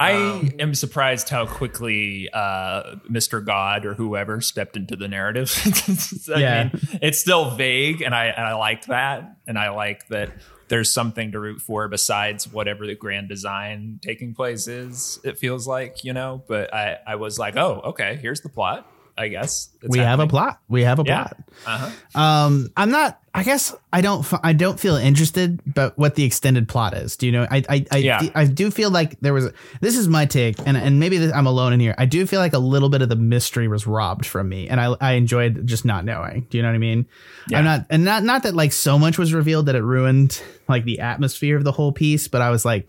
I 0.00 0.12
Um, 0.14 0.50
am 0.58 0.74
surprised 0.74 1.28
how 1.28 1.46
quickly 1.46 2.28
uh, 2.32 2.96
Mr. 3.10 3.44
God 3.44 3.84
or 3.84 3.92
whoever 3.94 4.40
stepped 4.40 4.76
into 4.76 4.96
the 4.96 5.06
narrative. 5.08 5.52
I 6.34 6.38
Yeah. 6.40 6.62
mean, 6.64 6.80
it's 7.02 7.18
still 7.20 7.50
vague, 7.50 8.00
and 8.00 8.14
I 8.14 8.26
and 8.26 8.46
I 8.46 8.54
like 8.54 8.86
that, 8.86 9.36
and 9.46 9.58
I 9.58 9.70
like 9.70 10.08
that 10.08 10.30
there's 10.68 10.94
something 10.94 11.32
to 11.32 11.40
root 11.40 11.60
for 11.60 11.86
besides 11.88 12.50
whatever 12.50 12.86
the 12.86 12.94
grand 12.94 13.28
design 13.28 13.98
taking 14.02 14.34
place 14.34 14.68
is. 14.68 15.18
It 15.22 15.38
feels 15.38 15.68
like 15.68 16.02
you 16.02 16.12
know, 16.14 16.42
but 16.48 16.72
I 16.72 16.98
I 17.06 17.16
was 17.16 17.38
like, 17.38 17.56
oh, 17.56 17.80
okay, 17.86 18.16
here's 18.22 18.40
the 18.40 18.48
plot. 18.48 18.90
I 19.20 19.28
guess 19.28 19.68
It's 19.82 19.90
we 19.90 19.98
have 19.98 20.18
a 20.18 20.26
plot. 20.26 20.60
We 20.68 20.82
have 20.84 20.98
a 20.98 21.04
Yeah. 21.06 21.24
plot. 21.24 21.36
Uh-huh. 21.66 22.20
Um, 22.20 22.70
I'm 22.76 22.90
not. 22.90 23.20
I 23.34 23.42
guess 23.44 23.76
I 23.92 24.00
don't. 24.00 24.26
I 24.42 24.54
don't 24.54 24.80
feel 24.80 24.96
interested, 24.96 25.60
but 25.66 25.96
what 25.98 26.14
the 26.14 26.24
extended 26.24 26.68
plot 26.68 26.94
is. 26.94 27.16
Do 27.16 27.26
you 27.26 27.32
know? 27.32 27.46
I 27.50 27.62
I 27.68 27.84
I, 27.92 27.96
Yeah. 27.98 28.22
I 28.34 28.46
do 28.46 28.70
feel 28.70 28.90
like 28.90 29.20
there 29.20 29.34
was. 29.34 29.50
This 29.82 29.96
is 29.98 30.08
my 30.08 30.24
take, 30.24 30.56
and 30.66 30.74
and 30.76 30.98
maybe 30.98 31.18
this, 31.18 31.32
I'm 31.32 31.46
alone 31.46 31.74
in 31.74 31.80
here. 31.80 31.94
I 31.98 32.06
do 32.06 32.26
feel 32.26 32.40
like 32.40 32.54
a 32.54 32.58
little 32.58 32.88
bit 32.88 33.02
of 33.02 33.08
the 33.10 33.16
mystery 33.16 33.68
was 33.68 33.86
robbed 33.86 34.24
from 34.24 34.48
me, 34.48 34.68
and 34.68 34.80
I 34.80 34.94
I 35.00 35.12
enjoyed 35.12 35.66
just 35.66 35.84
not 35.84 36.04
knowing. 36.06 36.46
Do 36.48 36.56
you 36.56 36.62
know 36.62 36.70
what 36.70 36.74
I 36.76 36.78
mean? 36.78 37.06
Yeah. 37.50 37.58
I'm 37.58 37.64
not, 37.64 37.86
and 37.90 38.04
not 38.04 38.24
not 38.24 38.42
that 38.44 38.54
like 38.54 38.72
so 38.72 38.98
much 38.98 39.18
was 39.18 39.34
revealed 39.34 39.66
that 39.66 39.74
it 39.76 39.82
ruined 39.82 40.42
like 40.66 40.84
the 40.84 41.00
atmosphere 41.00 41.56
of 41.58 41.64
the 41.64 41.72
whole 41.72 41.92
piece, 41.92 42.26
but 42.26 42.40
I 42.40 42.48
was 42.50 42.64
like, 42.64 42.88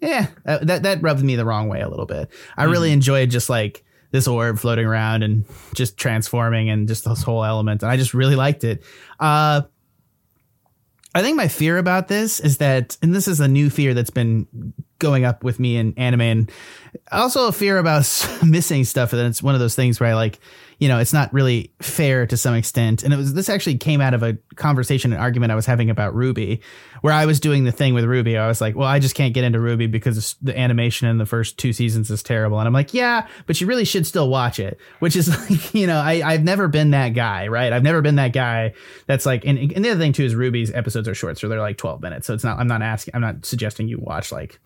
yeah, 0.00 0.26
that 0.44 0.66
that, 0.66 0.82
that 0.82 1.02
rubbed 1.02 1.22
me 1.22 1.36
the 1.36 1.44
wrong 1.46 1.68
way 1.68 1.80
a 1.80 1.88
little 1.88 2.06
bit. 2.06 2.28
I 2.56 2.64
really 2.64 2.90
enjoyed 2.92 3.30
just 3.30 3.48
like 3.48 3.84
this 4.10 4.26
orb 4.26 4.58
floating 4.58 4.86
around 4.86 5.22
and 5.22 5.44
just 5.74 5.96
transforming 5.96 6.70
and 6.70 6.88
just 6.88 7.04
this 7.04 7.22
whole 7.22 7.44
element. 7.44 7.82
And 7.82 7.90
I 7.90 7.96
just 7.96 8.14
really 8.14 8.36
liked 8.36 8.64
it. 8.64 8.82
Uh, 9.20 9.62
I 11.14 11.22
think 11.22 11.36
my 11.36 11.48
fear 11.48 11.78
about 11.78 12.08
this 12.08 12.38
is 12.40 12.58
that, 12.58 12.96
and 13.02 13.14
this 13.14 13.28
is 13.28 13.40
a 13.40 13.48
new 13.48 13.70
fear 13.70 13.94
that's 13.94 14.10
been 14.10 14.46
going 14.98 15.24
up 15.24 15.42
with 15.42 15.58
me 15.58 15.76
in 15.76 15.94
anime, 15.96 16.20
and 16.20 16.52
also 17.10 17.48
a 17.48 17.52
fear 17.52 17.78
about 17.78 18.28
missing 18.44 18.84
stuff. 18.84 19.12
And 19.12 19.22
it's 19.22 19.42
one 19.42 19.54
of 19.54 19.60
those 19.60 19.74
things 19.74 20.00
where 20.00 20.10
I 20.10 20.14
like, 20.14 20.38
you 20.78 20.86
know, 20.86 20.98
it's 20.98 21.12
not 21.12 21.32
really 21.32 21.72
fair 21.80 22.26
to 22.26 22.36
some 22.36 22.54
extent. 22.54 23.02
And 23.02 23.12
it 23.12 23.16
was 23.16 23.34
this 23.34 23.48
actually 23.48 23.78
came 23.78 24.00
out 24.00 24.14
of 24.14 24.22
a 24.22 24.38
conversation, 24.54 25.12
an 25.12 25.18
argument 25.18 25.50
I 25.50 25.56
was 25.56 25.66
having 25.66 25.90
about 25.90 26.14
RWBY, 26.14 26.60
where 27.00 27.12
I 27.12 27.26
was 27.26 27.40
doing 27.40 27.64
the 27.64 27.72
thing 27.72 27.94
with 27.94 28.04
RWBY. 28.04 28.38
I 28.38 28.46
was 28.46 28.60
like, 28.60 28.76
well, 28.76 28.86
I 28.86 29.00
just 29.00 29.16
can't 29.16 29.34
get 29.34 29.42
into 29.42 29.58
RWBY 29.58 29.90
because 29.90 30.36
the 30.40 30.56
animation 30.56 31.08
in 31.08 31.18
the 31.18 31.26
first 31.26 31.58
two 31.58 31.72
seasons 31.72 32.10
is 32.10 32.22
terrible. 32.22 32.60
And 32.60 32.68
I'm 32.68 32.72
like, 32.72 32.94
yeah, 32.94 33.26
but 33.46 33.60
you 33.60 33.66
really 33.66 33.84
should 33.84 34.06
still 34.06 34.28
watch 34.28 34.60
it, 34.60 34.78
which 35.00 35.16
is 35.16 35.28
like, 35.50 35.74
you 35.74 35.88
know, 35.88 35.98
I, 35.98 36.22
I've 36.24 36.44
never 36.44 36.68
been 36.68 36.92
that 36.92 37.10
guy, 37.10 37.48
right? 37.48 37.72
I've 37.72 37.82
never 37.82 38.00
been 38.00 38.16
that 38.16 38.32
guy 38.32 38.74
that's 39.06 39.26
like, 39.26 39.44
and, 39.44 39.58
and 39.58 39.84
the 39.84 39.90
other 39.90 40.00
thing 40.00 40.12
too 40.12 40.24
is 40.24 40.34
RWBY's 40.34 40.72
episodes 40.72 41.08
are 41.08 41.14
short, 41.14 41.38
so 41.38 41.48
they're 41.48 41.60
like 41.60 41.78
12 41.78 42.00
minutes. 42.00 42.28
So 42.28 42.34
it's 42.34 42.44
not, 42.44 42.58
I'm 42.60 42.68
not 42.68 42.82
asking, 42.82 43.16
I'm 43.16 43.20
not 43.20 43.44
suggesting 43.44 43.88
you 43.88 43.98
watch 43.98 44.30
like 44.30 44.60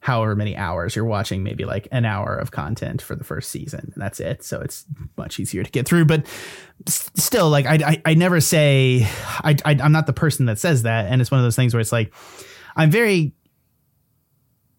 however 0.00 0.34
many 0.34 0.56
hours. 0.56 0.96
You're 0.96 1.04
watching 1.04 1.42
maybe 1.42 1.64
like 1.64 1.86
an 1.92 2.04
hour 2.04 2.34
of 2.34 2.50
content 2.50 3.02
for 3.02 3.14
the 3.14 3.24
first 3.24 3.50
season 3.50 3.90
and 3.94 4.02
that's 4.02 4.18
it. 4.18 4.42
So 4.42 4.60
it's 4.60 4.86
much 5.16 5.38
easier 5.38 5.62
to 5.62 5.70
get 5.70 5.86
through. 5.86 6.06
But 6.06 6.26
s- 6.86 7.10
still 7.16 7.50
like 7.50 7.66
i 7.66 7.74
i, 7.74 8.02
I 8.06 8.14
never 8.14 8.40
say 8.40 9.06
I, 9.44 9.56
I 9.64 9.78
i'm 9.82 9.92
not 9.92 10.06
the 10.06 10.12
person 10.14 10.46
that 10.46 10.58
says 10.58 10.82
that. 10.82 11.06
And 11.06 11.20
it's 11.20 11.30
one 11.30 11.38
of 11.38 11.44
those 11.44 11.56
things 11.56 11.74
where 11.74 11.80
it's 11.80 11.92
like 11.92 12.12
i'm 12.76 12.90
very 12.90 13.34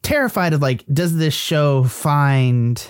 terrified 0.02 0.54
of 0.54 0.62
like 0.62 0.84
does 0.92 1.16
this 1.16 1.34
show 1.36 1.84
find 1.84 2.84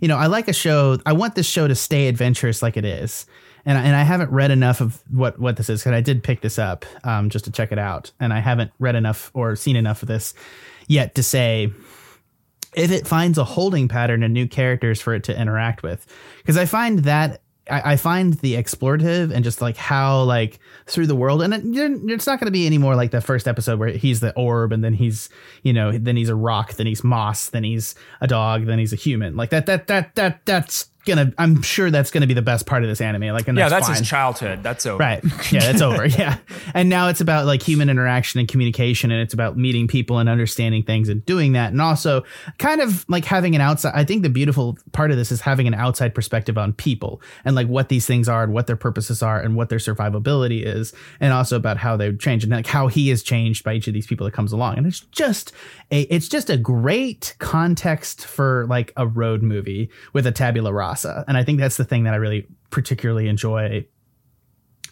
you 0.00 0.08
know 0.08 0.16
i 0.16 0.26
like 0.26 0.48
a 0.48 0.52
show 0.52 0.98
i 1.06 1.12
want 1.12 1.36
this 1.36 1.46
show 1.46 1.68
to 1.68 1.74
stay 1.76 2.08
adventurous 2.08 2.60
like 2.62 2.76
it 2.76 2.84
is. 2.84 3.26
And 3.66 3.78
I, 3.78 3.82
and 3.82 3.96
I 3.96 4.02
haven't 4.02 4.30
read 4.30 4.50
enough 4.50 4.82
of 4.82 5.02
what 5.10 5.38
what 5.38 5.56
this 5.56 5.70
is 5.70 5.80
because 5.80 5.92
I 5.92 6.02
did 6.02 6.22
pick 6.22 6.42
this 6.42 6.58
up 6.58 6.84
um, 7.02 7.30
just 7.30 7.46
to 7.46 7.50
check 7.50 7.72
it 7.72 7.78
out, 7.78 8.10
and 8.20 8.30
I 8.30 8.40
haven't 8.40 8.72
read 8.78 8.94
enough 8.94 9.30
or 9.32 9.56
seen 9.56 9.74
enough 9.74 10.02
of 10.02 10.08
this 10.08 10.34
yet 10.88 11.14
to 11.14 11.22
say 11.22 11.72
if 12.76 12.90
it 12.90 13.06
finds 13.06 13.38
a 13.38 13.44
holding 13.44 13.86
pattern 13.88 14.22
and 14.22 14.34
new 14.34 14.48
characters 14.48 15.00
for 15.00 15.14
it 15.14 15.24
to 15.24 15.40
interact 15.40 15.82
with 15.82 16.06
because 16.38 16.56
i 16.56 16.64
find 16.64 17.00
that 17.00 17.40
I, 17.70 17.92
I 17.92 17.96
find 17.96 18.34
the 18.34 18.54
explorative 18.54 19.32
and 19.32 19.44
just 19.44 19.60
like 19.60 19.76
how 19.76 20.22
like 20.22 20.58
through 20.86 21.06
the 21.06 21.14
world, 21.14 21.42
and 21.42 21.54
it, 21.54 21.62
it's 22.10 22.26
not 22.26 22.40
going 22.40 22.46
to 22.46 22.52
be 22.52 22.66
any 22.66 22.78
more 22.78 22.94
like 22.94 23.10
the 23.10 23.20
first 23.20 23.48
episode 23.48 23.78
where 23.78 23.88
he's 23.88 24.20
the 24.20 24.34
orb, 24.34 24.72
and 24.72 24.84
then 24.84 24.94
he's 24.94 25.28
you 25.62 25.72
know 25.72 25.96
then 25.96 26.16
he's 26.16 26.28
a 26.28 26.34
rock, 26.34 26.74
then 26.74 26.86
he's 26.86 27.02
moss, 27.02 27.48
then 27.48 27.64
he's 27.64 27.94
a 28.20 28.26
dog, 28.26 28.66
then 28.66 28.78
he's 28.78 28.92
a 28.92 28.96
human. 28.96 29.36
Like 29.36 29.50
that 29.50 29.66
that 29.66 29.86
that 29.86 30.14
that 30.14 30.44
that's 30.44 30.90
gonna 31.06 31.32
i'm 31.38 31.62
sure 31.62 31.90
that's 31.90 32.10
gonna 32.10 32.26
be 32.26 32.34
the 32.34 32.42
best 32.42 32.66
part 32.66 32.82
of 32.82 32.88
this 32.88 33.00
anime 33.00 33.34
like 33.34 33.48
and 33.48 33.58
yeah, 33.58 33.68
that's, 33.68 33.86
that's 33.86 34.00
his 34.00 34.08
childhood. 34.08 34.62
That's 34.62 34.86
over. 34.86 34.98
right. 34.98 35.22
Yeah 35.52 35.60
that's 35.60 35.82
over. 35.82 36.06
Yeah. 36.14 36.38
And 36.74 36.88
now 36.88 37.08
it's 37.08 37.20
about 37.20 37.46
like 37.46 37.62
human 37.62 37.90
interaction 37.90 38.38
and 38.38 38.48
communication 38.48 39.10
and 39.10 39.20
it's 39.20 39.34
about 39.34 39.56
meeting 39.56 39.88
people 39.88 40.18
and 40.18 40.28
understanding 40.28 40.82
things 40.82 41.08
and 41.08 41.24
doing 41.26 41.52
that 41.52 41.72
and 41.72 41.80
also 41.80 42.24
kind 42.58 42.80
of 42.80 43.04
like 43.08 43.24
having 43.24 43.54
an 43.54 43.60
outside 43.60 43.92
i 43.94 44.04
think 44.04 44.22
the 44.22 44.28
beautiful 44.28 44.78
part 44.92 45.10
of 45.10 45.16
this 45.16 45.32
is 45.32 45.40
having 45.40 45.66
an 45.66 45.74
outside 45.74 46.14
perspective 46.14 46.56
on 46.56 46.72
people 46.72 47.20
and 47.44 47.56
like 47.56 47.66
what 47.66 47.88
these 47.88 48.06
things 48.06 48.28
are 48.28 48.44
and 48.44 48.52
what 48.52 48.66
their 48.66 48.76
purposes 48.76 49.22
are 49.22 49.40
and 49.40 49.56
what 49.56 49.68
their 49.68 49.78
survivability 49.78 50.64
is 50.64 50.92
and 51.20 51.32
also 51.32 51.56
about 51.56 51.76
how 51.76 51.96
they 51.96 52.12
change 52.14 52.44
and 52.44 52.52
like 52.52 52.66
how 52.66 52.86
he 52.86 53.10
is 53.10 53.22
changed 53.22 53.64
by 53.64 53.74
each 53.74 53.88
of 53.88 53.94
these 53.94 54.06
people 54.06 54.24
that 54.24 54.32
comes 54.32 54.52
along. 54.52 54.76
And 54.78 54.86
it's 54.86 55.00
just 55.00 55.52
a 55.90 56.02
it's 56.02 56.28
just 56.28 56.50
a 56.50 56.56
great 56.56 57.34
context 57.38 58.24
for 58.26 58.66
like 58.68 58.92
a 58.96 59.06
road 59.06 59.42
movie 59.42 59.90
with 60.12 60.26
a 60.26 60.32
tabula 60.32 60.72
rasa 60.72 60.93
and 61.04 61.36
i 61.36 61.44
think 61.44 61.58
that's 61.58 61.76
the 61.76 61.84
thing 61.84 62.04
that 62.04 62.14
i 62.14 62.16
really 62.16 62.46
particularly 62.70 63.28
enjoy 63.28 63.84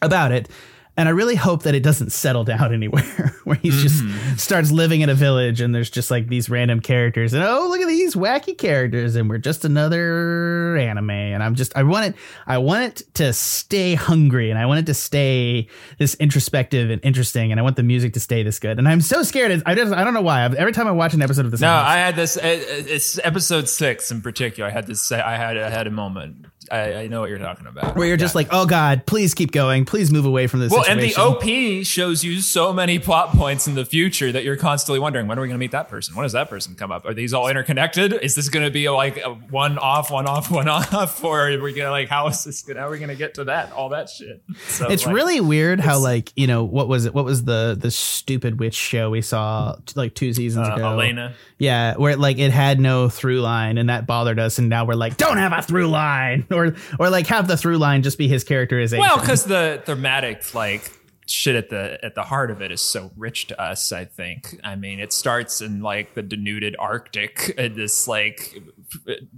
about 0.00 0.32
it 0.32 0.48
and 0.96 1.08
I 1.08 1.12
really 1.12 1.36
hope 1.36 1.62
that 1.62 1.74
it 1.74 1.82
doesn't 1.82 2.10
settle 2.10 2.44
down 2.44 2.72
anywhere 2.82 3.34
where 3.44 3.56
he 3.56 3.70
just 3.70 4.02
mm-hmm. 4.02 4.36
starts 4.36 4.70
living 4.70 5.00
in 5.00 5.08
a 5.08 5.14
village 5.14 5.60
and 5.60 5.74
there's 5.74 5.90
just 5.90 6.10
like 6.10 6.28
these 6.28 6.48
random 6.48 6.80
characters 6.80 7.32
and 7.32 7.42
oh 7.42 7.68
look 7.68 7.80
at 7.80 7.88
these 7.88 8.14
wacky 8.14 8.56
characters 8.56 9.16
and 9.16 9.28
we're 9.28 9.38
just 9.38 9.64
another 9.64 10.76
anime 10.76 11.10
and 11.10 11.42
I'm 11.42 11.54
just 11.54 11.76
I 11.76 11.82
want 11.82 12.06
it 12.06 12.14
I 12.46 12.58
want 12.58 12.84
it 12.84 13.14
to 13.14 13.32
stay 13.32 13.94
hungry 13.94 14.50
and 14.50 14.58
I 14.58 14.66
want 14.66 14.80
it 14.80 14.86
to 14.86 14.94
stay 14.94 15.68
this 15.98 16.14
introspective 16.16 16.90
and 16.90 17.04
interesting 17.04 17.50
and 17.50 17.60
I 17.60 17.62
want 17.62 17.76
the 17.76 17.82
music 17.82 18.14
to 18.14 18.20
stay 18.20 18.42
this 18.42 18.58
good 18.58 18.78
and 18.78 18.88
I'm 18.88 19.00
so 19.00 19.22
scared 19.22 19.62
I 19.66 19.74
just 19.74 19.92
I 19.92 20.04
don't 20.04 20.14
know 20.14 20.22
why 20.22 20.44
I've, 20.44 20.54
every 20.54 20.72
time 20.72 20.86
I 20.86 20.92
watch 20.92 21.14
an 21.14 21.22
episode 21.22 21.44
of 21.44 21.50
this 21.50 21.60
No, 21.60 21.72
I 21.72 21.96
had 21.96 22.16
this. 22.16 22.38
It's 22.40 23.18
episode 23.22 23.68
six 23.68 24.10
in 24.10 24.22
particular. 24.22 24.68
I 24.68 24.72
had 24.72 24.86
this. 24.86 25.10
I 25.12 25.36
had. 25.36 25.56
I 25.56 25.70
had 25.70 25.86
a 25.86 25.90
moment. 25.90 26.46
I, 26.72 27.02
I 27.02 27.06
know 27.06 27.20
what 27.20 27.30
you're 27.30 27.38
talking 27.38 27.66
about. 27.66 27.96
where 27.96 28.06
you're 28.06 28.16
just 28.16 28.34
like 28.34 28.48
oh 28.50 28.66
god 28.66 29.06
please 29.06 29.34
keep 29.34 29.52
going 29.52 29.84
please 29.84 30.10
move 30.10 30.24
away 30.24 30.46
from 30.46 30.60
this 30.60 30.72
Well, 30.72 30.84
and 30.88 31.00
the. 31.00 31.14
OP 31.16 31.84
shows 31.86 32.24
you 32.24 32.40
so 32.40 32.72
many 32.72 32.98
plot 32.98 33.30
points 33.30 33.66
in 33.68 33.74
the 33.74 33.84
future 33.84 34.32
that 34.32 34.44
you're 34.44 34.56
constantly 34.56 34.98
wondering 34.98 35.26
when 35.26 35.38
are 35.38 35.42
we 35.42 35.48
going 35.48 35.58
to 35.58 35.60
meet 35.60 35.70
that 35.72 35.88
person? 35.88 36.14
When 36.14 36.24
does 36.24 36.32
that 36.32 36.48
person 36.48 36.74
come 36.74 36.90
up? 36.90 37.04
Are 37.04 37.14
these 37.14 37.32
all 37.34 37.48
interconnected? 37.48 38.12
Is 38.14 38.34
this 38.34 38.48
going 38.48 38.64
to 38.64 38.70
be 38.70 38.86
a, 38.86 38.92
like 38.92 39.18
a 39.18 39.30
one 39.34 39.78
off, 39.78 40.10
one 40.10 40.26
off, 40.26 40.50
one 40.50 40.68
off, 40.68 41.22
or 41.24 41.48
are 41.48 41.62
we 41.62 41.72
going 41.72 41.86
to 41.86 41.90
like 41.90 42.08
how 42.08 42.26
is 42.28 42.44
this? 42.44 42.62
Gonna, 42.62 42.80
how 42.80 42.88
are 42.88 42.90
we 42.90 42.98
going 42.98 43.10
to 43.10 43.14
get 43.16 43.34
to 43.34 43.44
that? 43.44 43.72
All 43.72 43.90
that 43.90 44.08
shit. 44.08 44.42
So 44.66 44.88
it's 44.88 45.06
like, 45.06 45.14
really 45.14 45.40
weird 45.40 45.80
how 45.80 45.98
like 45.98 46.32
you 46.36 46.46
know 46.46 46.64
what 46.64 46.88
was 46.88 47.04
it 47.04 47.14
what 47.14 47.24
was 47.24 47.44
the 47.44 47.76
the 47.78 47.90
stupid 47.90 48.58
witch 48.58 48.74
show 48.74 49.10
we 49.10 49.22
saw 49.22 49.76
like 49.94 50.14
two 50.14 50.32
seasons 50.32 50.68
uh, 50.68 50.74
ago 50.74 50.94
Elaina. 50.94 51.34
yeah 51.58 51.94
where 51.96 52.12
it, 52.12 52.18
like 52.18 52.38
it 52.38 52.50
had 52.50 52.80
no 52.80 53.08
through 53.08 53.40
line 53.40 53.78
and 53.78 53.88
that 53.88 54.06
bothered 54.06 54.38
us 54.38 54.58
and 54.58 54.68
now 54.68 54.84
we're 54.84 54.94
like 54.94 55.16
don't 55.16 55.38
have 55.38 55.52
a 55.52 55.62
through 55.62 55.88
line 55.88 56.46
or 56.62 56.76
or 56.98 57.10
like 57.10 57.26
have 57.26 57.48
the 57.48 57.56
through 57.56 57.78
line 57.78 58.02
just 58.02 58.18
be 58.18 58.28
his 58.28 58.44
characterization. 58.44 59.00
Well, 59.00 59.18
because 59.18 59.44
the 59.44 59.82
thematic 59.84 60.54
like 60.54 60.90
shit 61.26 61.54
at 61.54 61.70
the 61.70 62.04
at 62.04 62.14
the 62.14 62.22
heart 62.22 62.50
of 62.50 62.60
it 62.60 62.72
is 62.72 62.80
so 62.80 63.10
rich 63.16 63.46
to 63.46 63.60
us. 63.60 63.92
I 63.92 64.04
think. 64.04 64.58
I 64.64 64.76
mean, 64.76 65.00
it 65.00 65.12
starts 65.12 65.60
in 65.60 65.80
like 65.80 66.14
the 66.14 66.22
denuded 66.22 66.76
Arctic, 66.78 67.54
and 67.56 67.76
this 67.76 68.08
like 68.08 68.60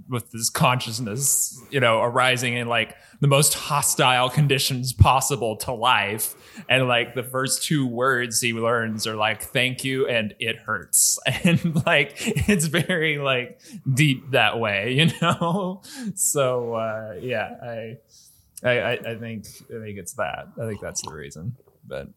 with 0.09 0.31
this 0.31 0.49
consciousness, 0.49 1.61
you 1.69 1.79
know, 1.79 2.01
arising 2.01 2.55
in 2.55 2.67
like 2.67 2.95
the 3.21 3.27
most 3.27 3.53
hostile 3.53 4.29
conditions 4.29 4.93
possible 4.93 5.55
to 5.57 5.71
life, 5.71 6.35
and 6.69 6.87
like 6.87 7.15
the 7.15 7.23
first 7.23 7.63
two 7.63 7.85
words 7.87 8.41
he 8.41 8.53
learns 8.53 9.05
are 9.07 9.15
like 9.15 9.41
"thank 9.41 9.83
you" 9.83 10.07
and 10.07 10.33
"it 10.39 10.57
hurts," 10.57 11.19
and 11.43 11.85
like 11.85 12.15
it's 12.17 12.65
very 12.65 13.17
like 13.19 13.61
deep 13.93 14.31
that 14.31 14.59
way, 14.59 14.93
you 14.97 15.11
know. 15.21 15.81
So 16.15 16.73
uh, 16.75 17.15
yeah, 17.21 17.55
I. 17.61 17.97
I, 18.63 18.79
I, 18.79 18.91
I 18.93 19.15
think 19.15 19.45
I 19.69 19.79
think 19.83 19.99
it's 19.99 20.13
that. 20.13 20.47
I 20.59 20.65
think 20.65 20.81
that's 20.81 21.01
the 21.01 21.11
reason. 21.11 21.55
But 21.87 22.09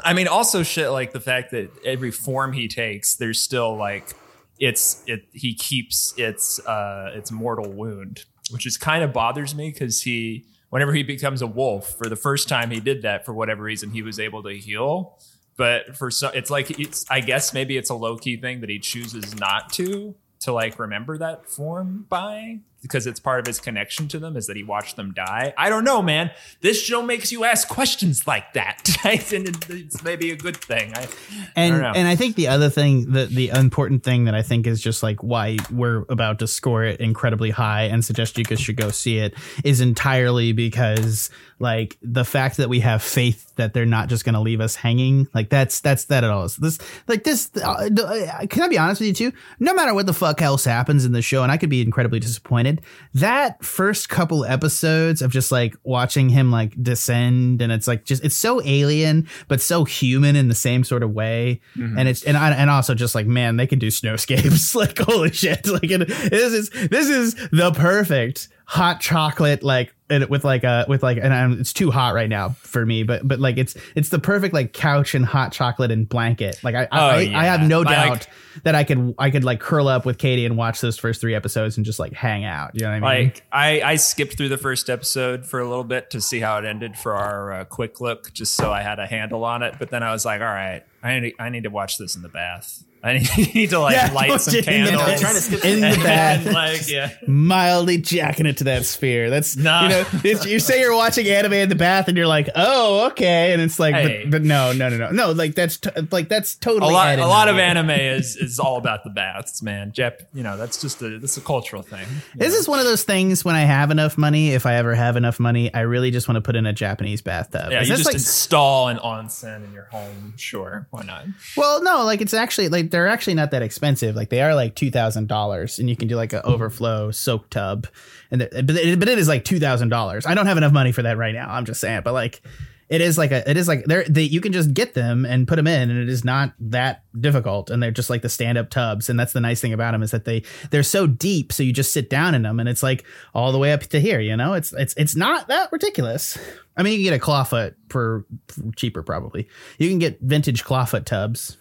I 0.00 0.12
mean, 0.12 0.28
also 0.28 0.62
shit 0.62 0.90
like 0.90 1.12
the 1.12 1.20
fact 1.20 1.50
that 1.50 1.70
every 1.84 2.10
form 2.10 2.52
he 2.52 2.68
takes, 2.68 3.16
there's 3.16 3.40
still 3.40 3.76
like 3.76 4.14
it's 4.58 5.02
it. 5.06 5.26
He 5.32 5.54
keeps 5.54 6.14
its 6.16 6.64
uh 6.66 7.12
its 7.14 7.30
mortal 7.30 7.70
wound, 7.70 8.24
which 8.50 8.66
is 8.66 8.76
kind 8.76 9.02
of 9.04 9.12
bothers 9.12 9.54
me 9.54 9.70
because 9.70 10.02
he 10.02 10.46
whenever 10.70 10.92
he 10.92 11.02
becomes 11.02 11.42
a 11.42 11.46
wolf 11.46 11.94
for 11.96 12.08
the 12.08 12.16
first 12.16 12.48
time 12.48 12.70
he 12.70 12.80
did 12.80 13.02
that 13.02 13.24
for 13.24 13.32
whatever 13.32 13.62
reason 13.62 13.90
he 13.90 14.02
was 14.02 14.18
able 14.18 14.42
to 14.42 14.50
heal. 14.50 15.18
But 15.56 15.96
for 15.96 16.10
some, 16.10 16.32
it's 16.34 16.50
like 16.50 16.78
it's. 16.78 17.04
I 17.10 17.20
guess 17.20 17.54
maybe 17.54 17.76
it's 17.76 17.88
a 17.88 17.94
low 17.94 18.16
key 18.16 18.36
thing 18.36 18.60
that 18.60 18.68
he 18.68 18.78
chooses 18.78 19.34
not 19.38 19.72
to 19.74 20.14
to 20.40 20.52
like 20.52 20.78
remember 20.78 21.16
that 21.18 21.48
form 21.48 22.04
by 22.08 22.60
because 22.82 23.06
it's 23.06 23.18
part 23.18 23.40
of 23.40 23.46
his 23.46 23.58
connection 23.58 24.06
to 24.08 24.18
them 24.18 24.36
is 24.36 24.46
that 24.46 24.56
he 24.56 24.62
watched 24.62 24.96
them 24.96 25.12
die. 25.12 25.52
I 25.58 25.68
don't 25.68 25.84
know, 25.84 26.02
man. 26.02 26.30
This 26.60 26.80
show 26.80 27.02
makes 27.02 27.32
you 27.32 27.44
ask 27.44 27.66
questions 27.68 28.26
like 28.26 28.52
that, 28.52 28.88
right? 29.04 29.32
and 29.32 29.48
it- 29.48 29.70
it's 29.70 30.02
maybe 30.04 30.30
a 30.30 30.36
good 30.36 30.56
thing. 30.56 30.92
I, 30.94 31.02
I 31.02 31.08
and 31.56 31.78
know. 31.80 31.92
and 31.94 32.06
I 32.08 32.14
think 32.16 32.36
the 32.36 32.48
other 32.48 32.70
thing 32.70 33.10
the 33.12 33.26
the 33.26 33.48
important 33.50 34.02
thing 34.04 34.24
that 34.24 34.34
I 34.34 34.42
think 34.42 34.66
is 34.66 34.80
just 34.80 35.02
like 35.02 35.22
why 35.22 35.56
we're 35.70 36.04
about 36.08 36.38
to 36.40 36.46
score 36.46 36.84
it 36.84 37.00
incredibly 37.00 37.50
high 37.50 37.84
and 37.84 38.04
suggest 38.04 38.38
you 38.38 38.44
guys 38.44 38.60
should 38.60 38.76
go 38.76 38.90
see 38.90 39.18
it 39.18 39.34
is 39.64 39.80
entirely 39.80 40.52
because 40.52 41.30
like 41.58 41.96
the 42.02 42.24
fact 42.24 42.58
that 42.58 42.68
we 42.68 42.80
have 42.80 43.02
faith 43.02 43.54
that 43.56 43.72
they're 43.72 43.86
not 43.86 44.08
just 44.08 44.24
going 44.24 44.34
to 44.34 44.40
leave 44.40 44.60
us 44.60 44.74
hanging 44.76 45.26
like 45.34 45.48
that's 45.48 45.80
that's 45.80 46.04
that 46.04 46.22
at 46.22 46.30
all 46.30 46.44
is 46.44 46.56
this 46.56 46.78
like 47.08 47.24
this 47.24 47.50
uh, 47.56 47.88
uh, 47.98 48.46
can 48.46 48.62
I 48.62 48.68
be 48.68 48.76
honest 48.78 49.00
with 49.00 49.08
you 49.08 49.30
too 49.30 49.36
no 49.58 49.72
matter 49.72 49.94
what 49.94 50.04
the 50.06 50.12
fuck 50.12 50.42
else 50.42 50.64
happens 50.64 51.04
in 51.06 51.12
the 51.12 51.22
show 51.22 51.42
and 51.42 51.50
I 51.50 51.56
could 51.56 51.70
be 51.70 51.80
incredibly 51.80 52.20
disappointed 52.20 52.65
that 53.14 53.64
first 53.64 54.08
couple 54.08 54.44
episodes 54.44 55.22
of 55.22 55.30
just 55.30 55.50
like 55.50 55.74
watching 55.84 56.28
him 56.28 56.50
like 56.50 56.80
descend 56.82 57.62
and 57.62 57.72
it's 57.72 57.86
like 57.86 58.04
just 58.04 58.24
it's 58.24 58.34
so 58.34 58.60
alien 58.64 59.26
but 59.48 59.60
so 59.60 59.84
human 59.84 60.36
in 60.36 60.48
the 60.48 60.54
same 60.54 60.84
sort 60.84 61.02
of 61.02 61.12
way. 61.12 61.60
Mm-hmm. 61.76 61.98
And 61.98 62.08
it's 62.08 62.22
and 62.24 62.36
I, 62.36 62.50
and 62.50 62.70
also 62.70 62.94
just 62.94 63.14
like 63.14 63.26
man 63.26 63.56
they 63.56 63.66
can 63.66 63.78
do 63.78 63.88
snowscapes. 63.88 64.66
Like 64.76 64.98
holy 64.98 65.32
shit. 65.32 65.66
Like 65.66 65.90
it, 65.90 66.06
this 66.06 66.52
is 66.52 66.70
this 66.70 67.08
is 67.08 67.34
the 67.50 67.72
perfect 67.74 68.48
hot 68.68 69.00
chocolate 69.00 69.62
like 69.62 69.94
with 70.28 70.42
like 70.44 70.64
a 70.64 70.84
with 70.88 71.02
like 71.02 71.18
and 71.18 71.32
I'm, 71.32 71.60
it's 71.60 71.72
too 71.72 71.90
hot 71.92 72.14
right 72.14 72.28
now 72.28 72.50
for 72.50 72.84
me 72.84 73.04
but 73.04 73.26
but 73.26 73.38
like 73.38 73.58
it's 73.58 73.76
it's 73.94 74.08
the 74.08 74.18
perfect 74.18 74.54
like 74.54 74.72
couch 74.72 75.14
and 75.14 75.24
hot 75.24 75.52
chocolate 75.52 75.92
and 75.92 76.08
blanket 76.08 76.58
like 76.64 76.74
I 76.74 76.82
I, 76.82 76.86
Oh, 76.90 77.06
I, 77.18 77.42
I 77.42 77.44
have 77.44 77.60
no 77.68 77.84
doubt 77.84 78.08
like- 78.10 78.26
that 78.64 78.74
I 78.74 78.82
could 78.84 79.14
I 79.18 79.30
could 79.30 79.44
like 79.44 79.60
curl 79.60 79.86
up 79.86 80.04
with 80.04 80.18
Katie 80.18 80.46
and 80.46 80.56
watch 80.56 80.80
those 80.80 80.98
first 80.98 81.20
three 81.20 81.34
episodes 81.34 81.76
and 81.76 81.86
just 81.86 81.98
like 82.00 82.12
hang 82.12 82.44
out 82.44 82.72
you 82.74 82.80
know 82.82 82.88
what 82.88 83.04
I 83.04 83.18
mean 83.20 83.24
like 83.26 83.42
I, 83.52 83.82
I 83.82 83.96
skipped 83.96 84.36
through 84.36 84.48
the 84.48 84.58
first 84.58 84.90
episode 84.90 85.46
for 85.46 85.60
a 85.60 85.68
little 85.68 85.84
bit 85.84 86.10
to 86.10 86.20
see 86.20 86.40
how 86.40 86.58
it 86.58 86.64
ended 86.64 86.96
for 86.98 87.14
our 87.14 87.52
uh, 87.52 87.64
quick 87.64 88.00
look, 88.00 88.32
just 88.32 88.54
so 88.54 88.72
I 88.72 88.82
had 88.82 88.98
a 88.98 89.06
handle 89.06 89.44
on 89.44 89.62
it. 89.62 89.76
But 89.78 89.90
then 89.90 90.02
I 90.02 90.12
was 90.12 90.24
like, 90.24 90.40
all 90.40 90.46
right, 90.46 90.82
I 91.02 91.20
need, 91.20 91.34
I 91.38 91.48
need 91.50 91.62
to 91.64 91.70
watch 91.70 91.98
this 91.98 92.16
in 92.16 92.22
the 92.22 92.28
bath. 92.28 92.82
I 93.04 93.18
need 93.54 93.70
to 93.70 93.78
like 93.78 93.94
Yeah, 93.94 94.12
light 94.12 94.40
some 94.40 94.54
it 94.56 94.66
in 94.66 94.84
the 94.84 94.90
candles. 94.90 95.20
trying 95.20 95.34
to 95.34 95.40
skip 95.40 95.64
in 95.64 95.80
the 95.80 95.86
And, 95.88 96.02
bath 96.02 96.46
like 96.52 96.88
yeah. 96.88 97.12
mildly 97.26 97.98
jacking 97.98 98.46
it 98.46 98.56
to 98.58 98.64
that 98.64 98.84
sphere. 98.84 99.30
That's 99.30 99.56
Nah. 99.56 99.82
you 99.82 99.88
know, 99.90 100.04
you 100.44 100.58
say 100.58 100.80
you're 100.80 100.94
watching 100.94 101.26
anime 101.28 101.52
in 101.52 101.68
the 101.68 101.74
bath 101.76 102.08
and 102.08 102.16
you're 102.16 102.26
like, 102.26 102.48
oh, 102.56 103.06
okay, 103.08 103.52
and 103.52 103.62
it's 103.62 103.78
like, 103.78 103.94
Hey. 103.94 104.22
but, 104.24 104.30
but 104.32 104.42
no, 104.42 104.72
no, 104.72 104.88
no, 104.88 104.96
no, 104.96 105.10
no, 105.10 105.30
like 105.32 105.54
that's 105.54 105.76
t- 105.78 105.90
like 106.10 106.28
that's 106.28 106.54
totally 106.56 106.90
a 106.90 106.94
lot 106.94 107.18
a 107.18 107.26
lot 107.26 107.48
of 107.48 107.58
anime 107.58 107.90
is 107.90 108.36
is 108.36 108.58
all 108.58 108.76
about 108.76 109.04
the 109.04 109.10
baths, 109.10 109.62
man. 109.62 109.92
Jep, 109.92 110.28
you 110.34 110.42
know 110.42 110.56
that's 110.56 110.80
just 110.80 111.00
a 111.02 111.18
that's 111.18 111.36
a 111.36 111.40
cultural 111.40 111.82
thing. 111.82 112.06
This 112.34 112.54
is 112.54 112.68
one 112.68 112.78
of 112.78 112.84
those 112.86 113.04
things 113.04 113.44
when 113.44 113.54
I 113.54 113.60
have 113.62 113.90
enough 113.90 114.18
money, 114.18 114.50
if 114.50 114.66
I 114.66 114.74
ever 114.74 114.94
have 114.94 115.16
enough 115.16 115.38
money, 115.38 115.72
I 115.72 115.80
really 115.80 116.10
just 116.10 116.28
want 116.28 116.36
to 116.36 116.40
put 116.40 116.56
in 116.56 116.66
a 116.66 116.72
Japanese 116.72 117.22
bathtub. 117.22 117.70
Yeah, 117.70 117.82
Is 117.82 117.88
you 117.88 117.92
this 117.94 118.00
just 118.00 118.06
like, 118.06 118.14
install 118.14 118.88
an 118.88 118.98
onsen 118.98 119.64
in 119.64 119.72
your 119.72 119.84
home. 119.84 120.34
Sure, 120.36 120.86
why 120.90 121.02
not? 121.04 121.24
well, 121.56 121.82
no, 121.82 122.04
like 122.04 122.20
it's 122.20 122.34
actually 122.34 122.68
like 122.68 122.90
they're 122.96 123.08
actually 123.08 123.34
not 123.34 123.50
that 123.50 123.60
expensive. 123.60 124.16
Like 124.16 124.30
they 124.30 124.40
are 124.40 124.54
like 124.54 124.74
two 124.74 124.90
thousand 124.90 125.28
dollars, 125.28 125.78
and 125.78 125.90
you 125.90 125.96
can 125.96 126.08
do 126.08 126.16
like 126.16 126.32
an 126.32 126.40
overflow 126.44 127.10
soak 127.10 127.50
tub, 127.50 127.86
and 128.30 128.40
but 128.40 128.70
it, 128.70 128.98
but 128.98 129.08
it 129.08 129.18
is 129.18 129.28
like 129.28 129.44
two 129.44 129.60
thousand 129.60 129.90
dollars. 129.90 130.24
I 130.24 130.34
don't 130.34 130.46
have 130.46 130.56
enough 130.56 130.72
money 130.72 130.92
for 130.92 131.02
that 131.02 131.18
right 131.18 131.34
now. 131.34 131.50
I'm 131.50 131.66
just 131.66 131.80
saying, 131.80 132.00
but 132.04 132.14
like. 132.14 132.40
It 132.88 133.00
is 133.00 133.18
like 133.18 133.32
a. 133.32 133.50
It 133.50 133.56
is 133.56 133.66
like 133.66 133.84
they're. 133.86 134.04
They, 134.04 134.22
you 134.22 134.40
can 134.40 134.52
just 134.52 134.72
get 134.72 134.94
them 134.94 135.24
and 135.26 135.48
put 135.48 135.56
them 135.56 135.66
in, 135.66 135.90
and 135.90 135.98
it 135.98 136.08
is 136.08 136.24
not 136.24 136.52
that 136.60 137.02
difficult. 137.20 137.68
And 137.68 137.82
they're 137.82 137.90
just 137.90 138.10
like 138.10 138.22
the 138.22 138.28
stand-up 138.28 138.70
tubs, 138.70 139.10
and 139.10 139.18
that's 139.18 139.32
the 139.32 139.40
nice 139.40 139.60
thing 139.60 139.72
about 139.72 139.90
them 139.90 140.04
is 140.04 140.12
that 140.12 140.24
they 140.24 140.44
they're 140.70 140.84
so 140.84 141.08
deep, 141.08 141.52
so 141.52 141.64
you 141.64 141.72
just 141.72 141.92
sit 141.92 142.08
down 142.08 142.36
in 142.36 142.42
them, 142.42 142.60
and 142.60 142.68
it's 142.68 142.84
like 142.84 143.04
all 143.34 143.50
the 143.50 143.58
way 143.58 143.72
up 143.72 143.80
to 143.80 144.00
here. 144.00 144.20
You 144.20 144.36
know, 144.36 144.52
it's 144.52 144.72
it's 144.72 144.94
it's 144.96 145.16
not 145.16 145.48
that 145.48 145.72
ridiculous. 145.72 146.38
I 146.76 146.84
mean, 146.84 146.92
you 146.92 146.98
can 147.00 147.12
get 147.12 147.20
a 147.20 147.26
clawfoot 147.26 147.74
for, 147.88 148.24
for 148.46 148.70
cheaper, 148.76 149.02
probably. 149.02 149.48
You 149.78 149.88
can 149.88 149.98
get 149.98 150.20
vintage 150.20 150.62
clawfoot 150.62 151.06
tubs, 151.06 151.56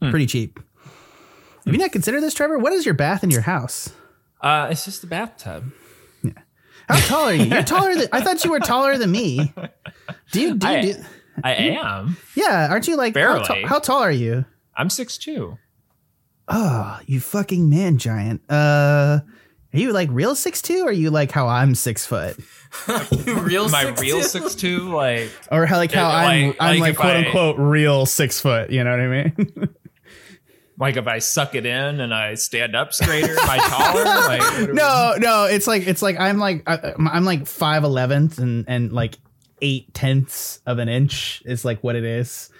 pretty 0.00 0.26
cheap. 0.26 0.60
Have 1.64 1.74
you 1.74 1.78
not 1.80 1.92
considered 1.92 2.20
this, 2.22 2.34
Trevor? 2.34 2.58
What 2.58 2.72
is 2.72 2.84
your 2.84 2.94
bath 2.94 3.24
in 3.24 3.30
your 3.30 3.40
house? 3.42 3.90
Uh, 4.40 4.68
it's 4.70 4.84
just 4.84 5.02
a 5.02 5.06
bathtub. 5.06 5.72
Yeah. 6.22 6.32
How 6.88 6.96
tall 7.00 7.24
are 7.24 7.34
you? 7.34 7.44
You're 7.46 7.62
taller 7.64 7.94
than 7.96 8.08
I 8.12 8.20
thought 8.20 8.44
you 8.44 8.50
were 8.50 8.60
taller 8.60 8.96
than 8.98 9.10
me. 9.10 9.52
Do 10.32 10.40
you 10.40 10.54
do, 10.54 10.66
you 10.68 10.72
I, 10.72 10.80
do 10.82 10.94
I 11.42 11.52
am. 11.54 12.16
Yeah, 12.36 12.68
aren't 12.70 12.86
you 12.86 12.96
like 12.96 13.16
how, 13.16 13.38
ta- 13.38 13.46
Barely. 13.54 13.62
how 13.66 13.78
tall 13.80 14.00
are 14.00 14.12
you? 14.12 14.44
I'm 14.76 14.90
six 14.90 15.18
two. 15.18 15.58
Oh, 16.48 17.00
you 17.06 17.18
fucking 17.18 17.68
man 17.68 17.98
giant. 17.98 18.42
Uh 18.48 19.20
are 19.74 19.78
you 19.78 19.92
like 19.92 20.08
real 20.12 20.34
six 20.36 20.62
two 20.62 20.82
or 20.84 20.90
are 20.90 20.92
you 20.92 21.10
like 21.10 21.32
how 21.32 21.48
I'm 21.48 21.74
six 21.74 22.06
foot? 22.06 22.36
real 23.26 23.68
My 23.68 23.84
six 23.86 24.00
real 24.00 24.18
two? 24.18 24.22
six 24.22 24.54
two, 24.54 24.94
like 24.94 25.30
Or 25.50 25.66
how 25.66 25.76
like 25.78 25.90
how 25.92 26.08
Yeah, 26.08 26.16
I'm 26.16 26.46
like- 26.48 26.56
I'm 26.60 26.78
like 26.78 26.88
like 26.90 26.96
quote 26.98 27.16
I- 27.16 27.24
unquote 27.26 27.58
real 27.58 28.06
six 28.06 28.40
foot, 28.40 28.70
you 28.70 28.84
know 28.84 28.90
what 28.92 29.00
I 29.00 29.08
mean? 29.08 29.68
like 30.78 30.96
if 30.96 31.06
I 31.06 31.18
suck 31.20 31.54
it 31.54 31.64
in 31.66 32.00
and 32.00 32.12
I 32.14 32.34
stand 32.34 32.74
up 32.76 32.92
straighter, 32.92 33.32
am 33.38 33.50
I 33.50 33.58
taller? 33.58 34.04
Like 34.28 34.40
what 34.40 34.54
are 34.54 34.66
we- 34.66 34.72
no, 34.72 35.14
no, 35.18 35.44
it's 35.44 35.66
like 35.66 35.86
it's 35.86 36.02
like 36.02 36.18
I'm 36.18 36.38
like 36.38 36.62
I, 36.66 36.92
I'm 36.98 37.24
like 37.24 37.46
five 37.46 37.82
elevenths 37.84 38.38
and 38.38 38.64
and 38.68 38.92
like 38.92 39.18
eight 39.62 39.92
tenths 39.94 40.60
of 40.66 40.78
an 40.78 40.88
inch 40.88 41.42
is 41.46 41.64
like 41.64 41.82
what 41.82 41.96
it 41.96 42.04
is. 42.04 42.50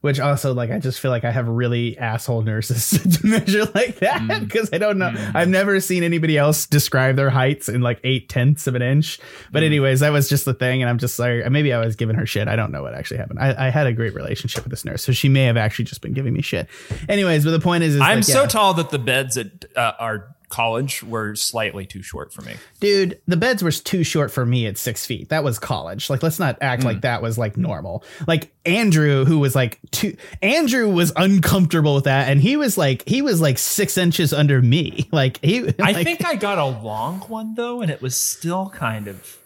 Which 0.00 0.20
also 0.20 0.54
like 0.54 0.70
I 0.70 0.78
just 0.78 1.00
feel 1.00 1.10
like 1.10 1.24
I 1.24 1.32
have 1.32 1.48
really 1.48 1.98
asshole 1.98 2.42
nurses 2.42 2.90
to 3.18 3.26
measure 3.26 3.64
like 3.74 3.96
that 3.98 4.20
Mm. 4.20 4.40
because 4.46 4.70
I 4.72 4.78
don't 4.78 4.96
know. 4.98 5.12
I've 5.34 5.48
never 5.48 5.80
seen 5.80 6.04
anybody 6.04 6.38
else 6.38 6.66
describe 6.66 7.16
their 7.16 7.30
heights 7.30 7.68
in 7.68 7.80
like 7.80 7.98
eight 8.04 8.28
tenths 8.28 8.66
of 8.68 8.76
an 8.76 8.82
inch. 8.82 9.18
But 9.50 9.62
Mm. 9.62 9.66
anyways, 9.66 10.00
that 10.00 10.10
was 10.10 10.28
just 10.28 10.44
the 10.44 10.54
thing, 10.54 10.82
and 10.82 10.88
I'm 10.88 10.98
just 10.98 11.18
like 11.18 11.50
maybe 11.50 11.72
I 11.72 11.80
was 11.84 11.96
giving 11.96 12.14
her 12.14 12.26
shit. 12.26 12.46
I 12.46 12.54
don't 12.54 12.70
know 12.70 12.82
what 12.82 12.94
actually 12.94 13.16
happened. 13.16 13.40
I, 13.40 13.66
I 13.66 13.70
had 13.70 13.86
a 13.88 13.92
great 13.92 14.14
relationship 14.14 14.62
with 14.62 14.70
this 14.70 14.84
nurse, 14.84 15.02
so 15.02 15.10
she 15.12 15.28
may 15.28 15.44
have 15.44 15.56
actually 15.56 15.86
just 15.86 16.00
been 16.00 16.12
giving 16.12 16.32
me 16.32 16.42
shit. 16.42 16.68
Anyways, 17.08 17.44
but 17.44 17.50
the 17.50 17.60
point 17.60 17.82
is, 17.82 17.96
is 17.96 18.00
I'm 18.00 18.18
like, 18.18 18.24
so 18.24 18.42
yeah. 18.42 18.46
tall 18.48 18.74
that 18.74 18.90
the 18.90 18.98
beds 19.00 19.36
at 19.36 19.64
uh, 19.76 19.92
our 19.98 20.34
college 20.48 21.02
were 21.02 21.34
slightly 21.34 21.86
too 21.86 22.02
short 22.02 22.32
for 22.32 22.42
me. 22.42 22.54
dude 22.80 23.20
the 23.26 23.36
beds 23.36 23.62
were 23.62 23.70
too 23.70 24.02
short 24.02 24.30
for 24.30 24.46
me 24.46 24.66
at 24.66 24.78
six 24.78 25.04
feet. 25.04 25.28
That 25.28 25.44
was 25.44 25.58
college. 25.58 26.08
Like 26.10 26.22
let's 26.22 26.38
not 26.38 26.58
act 26.60 26.84
like 26.84 26.98
hmm. 26.98 27.00
that 27.00 27.22
was 27.22 27.38
like 27.38 27.56
normal. 27.56 28.04
Like 28.26 28.52
andrew 28.64 29.24
who 29.24 29.38
was 29.38 29.54
like 29.54 29.78
two 29.90 30.16
andrew 30.42 30.90
was 30.90 31.12
uncomfortable 31.16 31.94
with 31.94 32.04
that 32.04 32.28
and 32.28 32.40
he 32.40 32.56
was 32.56 32.76
like 32.76 33.06
he 33.08 33.22
was 33.22 33.40
like 33.40 33.58
six 33.58 33.96
inches 33.96 34.32
under 34.32 34.62
me. 34.62 35.08
Like 35.18 35.42
he 35.42 35.60
I 35.80 35.92
like- 35.92 36.04
think 36.04 36.24
I 36.24 36.36
got 36.36 36.58
a 36.58 36.64
long 36.64 37.20
one 37.22 37.54
though, 37.54 37.80
and 37.80 37.90
it 37.90 38.00
was 38.00 38.20
still 38.20 38.70
kind 38.70 39.08
of 39.08 39.38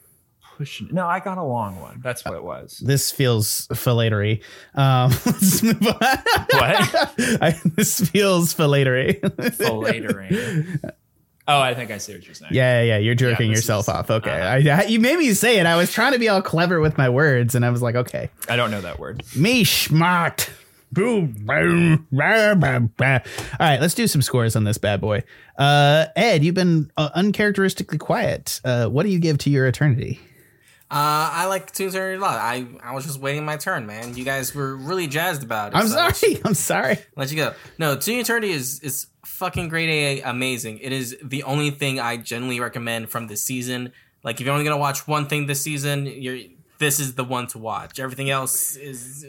pushing. 0.62 0.88
No, 0.92 1.06
I 1.08 1.18
got 1.18 1.38
a 1.38 1.42
long 1.42 1.80
one. 1.80 2.00
That's 2.04 2.24
what 2.24 2.34
it 2.34 2.44
was. 2.44 2.78
this 2.84 3.10
feels 3.10 3.66
filletery 3.68 4.42
um 4.74 5.10
let's 5.26 5.60
move 5.62 5.82
on 5.86 5.94
What? 5.98 7.14
I, 7.42 7.60
this 7.76 8.00
feels 8.08 8.54
filletery 8.54 9.20
Filletering. 9.20 10.90
Oh, 11.48 11.60
I 11.60 11.74
think 11.74 11.90
I 11.90 11.98
see 11.98 12.12
what 12.14 12.24
you're 12.24 12.34
saying. 12.34 12.52
yeah 12.54 12.80
yeah, 12.82 12.94
yeah 12.94 12.98
you're 12.98 13.16
jerking 13.16 13.50
this 13.50 13.58
yourself 13.58 13.86
is- 13.86 13.88
off 13.88 14.10
okay 14.10 14.30
uh-huh. 14.30 14.82
I, 14.82 14.84
you 14.86 15.00
made 15.00 15.18
me 15.18 15.32
say 15.34 15.58
it 15.58 15.66
i 15.66 15.76
was 15.76 15.90
trying 15.92 16.12
to 16.12 16.18
be 16.20 16.28
all 16.28 16.40
clever 16.42 16.78
with 16.80 16.96
my 16.96 17.08
words 17.08 17.54
and 17.56 17.64
i 17.64 17.70
was 17.70 17.82
like 17.82 17.96
okay 17.96 18.30
I 18.48 18.54
don't 18.56 18.70
know 18.70 18.80
that 18.82 18.98
word. 19.00 19.22
Me 19.34 19.64
smart. 19.64 20.48
Boom, 20.92 21.34
boom, 21.46 22.06
rah, 22.12 22.54
bah, 22.54 22.80
bah. 22.98 23.20
All 23.58 23.66
right, 23.66 23.80
let's 23.80 23.94
do 23.94 24.06
some 24.06 24.20
scores 24.20 24.54
on 24.56 24.64
this 24.64 24.76
bad 24.76 25.00
boy. 25.00 25.22
Uh, 25.56 26.04
Ed, 26.16 26.44
you've 26.44 26.54
been 26.54 26.90
uh, 26.98 27.08
uncharacteristically 27.14 27.96
quiet. 27.96 28.60
Uh, 28.62 28.88
what 28.88 29.04
do 29.04 29.08
you 29.08 29.18
give 29.18 29.38
to 29.38 29.48
your 29.50 29.66
eternity? 29.66 30.20
Uh, 30.92 31.30
I 31.32 31.46
like 31.46 31.72
Toon 31.72 31.88
Eternity 31.88 32.18
a 32.18 32.20
lot. 32.20 32.36
I, 32.36 32.66
I 32.82 32.92
was 32.92 33.06
just 33.06 33.18
waiting 33.18 33.46
my 33.46 33.56
turn, 33.56 33.86
man. 33.86 34.14
You 34.14 34.24
guys 34.24 34.54
were 34.54 34.76
really 34.76 35.06
jazzed 35.06 35.42
about 35.42 35.72
it. 35.72 35.76
I'm 35.76 35.88
so 35.88 36.10
sorry. 36.10 36.40
I'm 36.44 36.52
sorry. 36.52 36.98
Let 37.16 37.30
you 37.30 37.36
go. 37.36 37.54
No, 37.78 37.96
Toon 37.96 38.18
Eternity 38.18 38.50
is 38.50 38.78
is 38.80 39.06
fucking 39.24 39.70
great, 39.70 39.88
A, 39.88 40.20
amazing. 40.20 40.80
It 40.80 40.92
is 40.92 41.16
the 41.24 41.44
only 41.44 41.70
thing 41.70 41.98
I 41.98 42.18
generally 42.18 42.60
recommend 42.60 43.08
from 43.08 43.26
this 43.26 43.42
season. 43.42 43.92
Like, 44.22 44.38
if 44.38 44.44
you're 44.44 44.52
only 44.52 44.66
gonna 44.66 44.76
watch 44.76 45.08
one 45.08 45.28
thing 45.28 45.46
this 45.46 45.62
season, 45.62 46.04
you're 46.04 46.40
this 46.78 47.00
is 47.00 47.14
the 47.14 47.24
one 47.24 47.46
to 47.46 47.58
watch. 47.58 47.98
Everything 47.98 48.28
else 48.28 48.76
is 48.76 49.24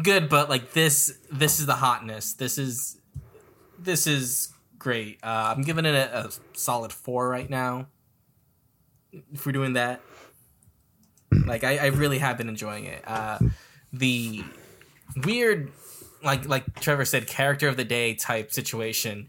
good, 0.00 0.28
but 0.28 0.48
like 0.48 0.74
this, 0.74 1.18
this 1.32 1.58
is 1.58 1.66
the 1.66 1.74
hotness. 1.74 2.34
This 2.34 2.56
is 2.56 3.00
this 3.80 4.06
is 4.06 4.54
great. 4.78 5.18
Uh, 5.24 5.54
I'm 5.56 5.62
giving 5.62 5.86
it 5.86 5.96
a, 5.96 6.26
a 6.26 6.30
solid 6.52 6.92
four 6.92 7.28
right 7.28 7.50
now. 7.50 7.88
We're 9.44 9.52
doing 9.52 9.74
that, 9.74 10.00
like 11.46 11.64
I, 11.64 11.78
I 11.78 11.86
really 11.86 12.18
have 12.18 12.38
been 12.38 12.48
enjoying 12.48 12.84
it. 12.84 13.02
Uh, 13.06 13.38
the 13.92 14.44
weird, 15.24 15.70
like 16.22 16.48
like 16.48 16.80
Trevor 16.80 17.04
said, 17.04 17.26
character 17.26 17.68
of 17.68 17.76
the 17.76 17.84
day 17.84 18.14
type 18.14 18.52
situation. 18.52 19.28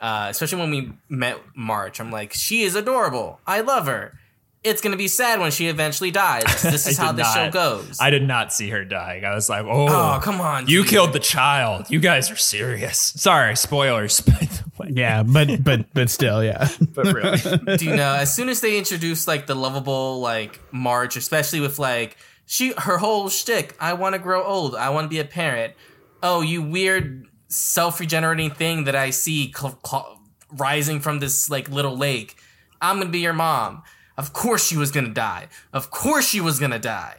Uh, 0.00 0.26
especially 0.30 0.58
when 0.58 0.70
we 0.70 0.92
met 1.08 1.38
March, 1.54 2.00
I'm 2.00 2.10
like, 2.10 2.32
she 2.32 2.62
is 2.62 2.74
adorable. 2.74 3.38
I 3.46 3.60
love 3.60 3.86
her. 3.86 4.18
It's 4.64 4.80
gonna 4.80 4.96
be 4.96 5.08
sad 5.08 5.40
when 5.40 5.50
she 5.50 5.66
eventually 5.66 6.10
dies. 6.12 6.44
This 6.62 6.86
is 6.86 6.96
how 6.96 7.12
did 7.12 7.24
this 7.24 7.34
show 7.34 7.50
goes. 7.50 7.98
I 8.00 8.10
did 8.10 8.22
not 8.26 8.52
see 8.52 8.70
her 8.70 8.84
dying. 8.84 9.24
I 9.24 9.34
was 9.34 9.48
like, 9.48 9.64
oh, 9.64 9.88
oh 9.88 10.20
come 10.22 10.40
on, 10.40 10.68
you 10.68 10.82
dude. 10.82 10.90
killed 10.90 11.12
the 11.12 11.18
child. 11.18 11.90
You 11.90 11.98
guys 11.98 12.30
are 12.30 12.36
serious. 12.36 12.98
Sorry, 13.16 13.56
spoilers, 13.56 14.20
by 14.26 14.32
the 14.32 14.62
way. 14.78 14.88
Yeah, 14.92 15.22
but 15.24 15.64
but 15.64 15.92
but 15.92 16.10
still, 16.10 16.44
yeah. 16.44 16.68
But 16.94 17.12
really, 17.12 17.76
do 17.76 17.84
you 17.84 17.96
know 17.96 18.14
as 18.14 18.34
soon 18.34 18.48
as 18.48 18.60
they 18.60 18.78
introduce 18.78 19.26
like 19.26 19.46
the 19.46 19.54
lovable 19.56 20.20
like 20.20 20.60
March, 20.72 21.16
especially 21.16 21.60
with 21.60 21.78
like 21.78 22.16
she 22.46 22.72
her 22.78 22.98
whole 22.98 23.28
shtick, 23.28 23.74
I 23.80 23.94
want 23.94 24.14
to 24.14 24.18
grow 24.18 24.44
old, 24.44 24.74
I 24.76 24.90
want 24.90 25.06
to 25.06 25.08
be 25.08 25.18
a 25.18 25.24
parent. 25.24 25.74
Oh, 26.22 26.40
you 26.40 26.62
weird 26.62 27.26
self 27.48 27.98
regenerating 27.98 28.50
thing 28.50 28.84
that 28.84 28.94
I 28.94 29.10
see 29.10 29.52
cl- 29.52 29.78
cl- 29.84 30.20
rising 30.52 31.00
from 31.00 31.18
this 31.18 31.50
like 31.50 31.68
little 31.68 31.96
lake. 31.96 32.36
I'm 32.80 32.98
gonna 32.98 33.10
be 33.10 33.20
your 33.20 33.32
mom. 33.32 33.82
Of 34.22 34.32
course 34.32 34.64
she 34.64 34.76
was 34.76 34.92
gonna 34.92 35.08
die. 35.08 35.48
Of 35.72 35.90
course 35.90 36.28
she 36.28 36.40
was 36.40 36.60
gonna 36.60 36.78
die. 36.78 37.16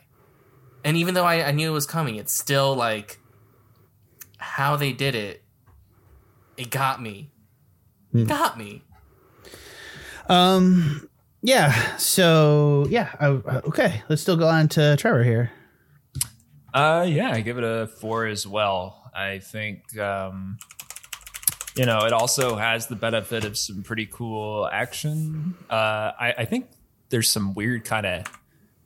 And 0.86 0.96
even 0.96 1.16
though 1.16 1.26
I, 1.26 1.50
I 1.50 1.52
knew 1.52 1.70
it 1.70 1.74
was 1.74 1.86
coming, 1.86 2.16
it's 2.16 2.34
still 2.34 2.74
like 2.76 3.20
how 4.38 4.78
they 4.78 4.94
did 4.94 5.14
it. 5.14 5.44
It 6.56 6.70
got 6.70 7.02
me. 7.02 7.30
It 8.14 8.26
got 8.30 8.58
me. 8.58 8.84
Um, 10.30 11.10
yeah. 11.42 11.98
So 11.98 12.88
yeah. 12.90 13.10
Uh, 13.20 13.62
okay, 13.68 14.02
let's 14.08 14.22
still 14.22 14.38
go 14.38 14.48
on 14.48 14.70
to 14.70 14.96
Trevor 14.96 15.26
here. 15.26 15.52
uh, 16.74 17.06
yeah, 17.06 17.32
I 17.32 17.42
give 17.42 17.58
it 17.58 17.66
a 17.66 17.88
four 17.88 18.28
as 18.28 18.48
well. 18.48 19.12
I 19.14 19.40
think, 19.40 19.98
um, 20.00 20.58
you 21.76 21.86
know, 21.86 22.06
it 22.06 22.14
also 22.14 22.56
has 22.56 22.88
the 22.88 22.96
benefit 22.96 23.44
of 23.44 23.58
some 23.58 23.84
pretty 23.84 24.06
cool 24.06 24.70
action. 24.72 25.56
Uh, 25.70 26.12
I, 26.20 26.34
I 26.40 26.46
think 26.46 26.68
there's 27.14 27.30
some 27.30 27.54
weird 27.54 27.86
kind 27.86 28.08
of, 28.08 28.24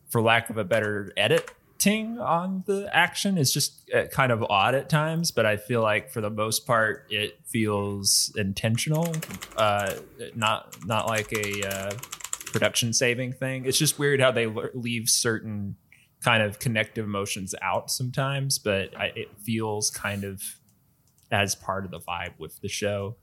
for 0.09 0.21
lack 0.21 0.49
of 0.49 0.57
a 0.57 0.65
better 0.65 1.13
editing 1.15 2.19
on 2.19 2.61
the 2.67 2.89
action. 2.91 3.37
It's 3.37 3.53
just 3.53 3.89
uh, 3.95 4.07
kind 4.07 4.33
of 4.33 4.43
odd 4.49 4.75
at 4.75 4.89
times, 4.89 5.31
but 5.31 5.45
I 5.45 5.55
feel 5.55 5.81
like 5.81 6.11
for 6.11 6.19
the 6.19 6.29
most 6.29 6.67
part, 6.67 7.05
it 7.09 7.39
feels 7.45 8.33
intentional. 8.35 9.15
Uh, 9.55 9.93
not 10.35 10.75
not 10.85 11.07
like 11.07 11.31
a 11.31 11.67
uh, 11.69 11.91
production 12.47 12.91
saving 12.91 13.31
thing. 13.31 13.63
It's 13.63 13.77
just 13.77 13.97
weird 13.97 14.19
how 14.19 14.31
they 14.31 14.47
leave 14.73 15.07
certain 15.07 15.77
kind 16.19 16.43
of 16.43 16.59
connective 16.59 17.05
emotions 17.05 17.55
out 17.61 17.89
sometimes, 17.89 18.59
but 18.59 18.93
I, 18.97 19.05
it 19.15 19.29
feels 19.39 19.89
kind 19.89 20.25
of 20.25 20.43
as 21.31 21.55
part 21.55 21.85
of 21.85 21.91
the 21.91 21.99
vibe 22.01 22.33
with 22.37 22.59
the 22.59 22.67
show. 22.67 23.15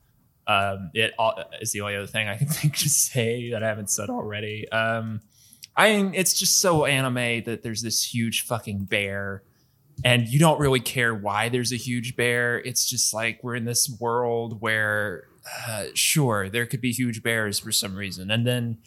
Um, 0.46 0.90
it 0.94 1.14
is 1.60 1.72
the 1.72 1.80
only 1.80 1.96
other 1.96 2.06
thing 2.06 2.28
I 2.28 2.36
can 2.38 2.48
think 2.48 2.76
to 2.78 2.88
say 2.88 3.50
that 3.50 3.62
I 3.62 3.68
haven't 3.68 3.90
said 3.90 4.10
already. 4.10 4.68
Um, 4.70 5.20
I 5.76 5.96
mean, 5.96 6.14
it's 6.14 6.38
just 6.38 6.60
so 6.60 6.84
anime 6.84 7.44
that 7.44 7.62
there's 7.62 7.82
this 7.82 8.14
huge 8.14 8.42
fucking 8.42 8.84
bear, 8.84 9.42
and 10.04 10.28
you 10.28 10.38
don't 10.38 10.60
really 10.60 10.80
care 10.80 11.14
why 11.14 11.48
there's 11.48 11.72
a 11.72 11.76
huge 11.76 12.16
bear. 12.16 12.58
It's 12.60 12.88
just 12.88 13.12
like 13.12 13.42
we're 13.42 13.56
in 13.56 13.64
this 13.64 13.88
world 14.00 14.60
where, 14.60 15.24
uh, 15.66 15.86
sure, 15.94 16.48
there 16.48 16.66
could 16.66 16.80
be 16.80 16.92
huge 16.92 17.22
bears 17.22 17.58
for 17.58 17.72
some 17.72 17.96
reason, 17.96 18.30
and 18.30 18.46
then 18.46 18.78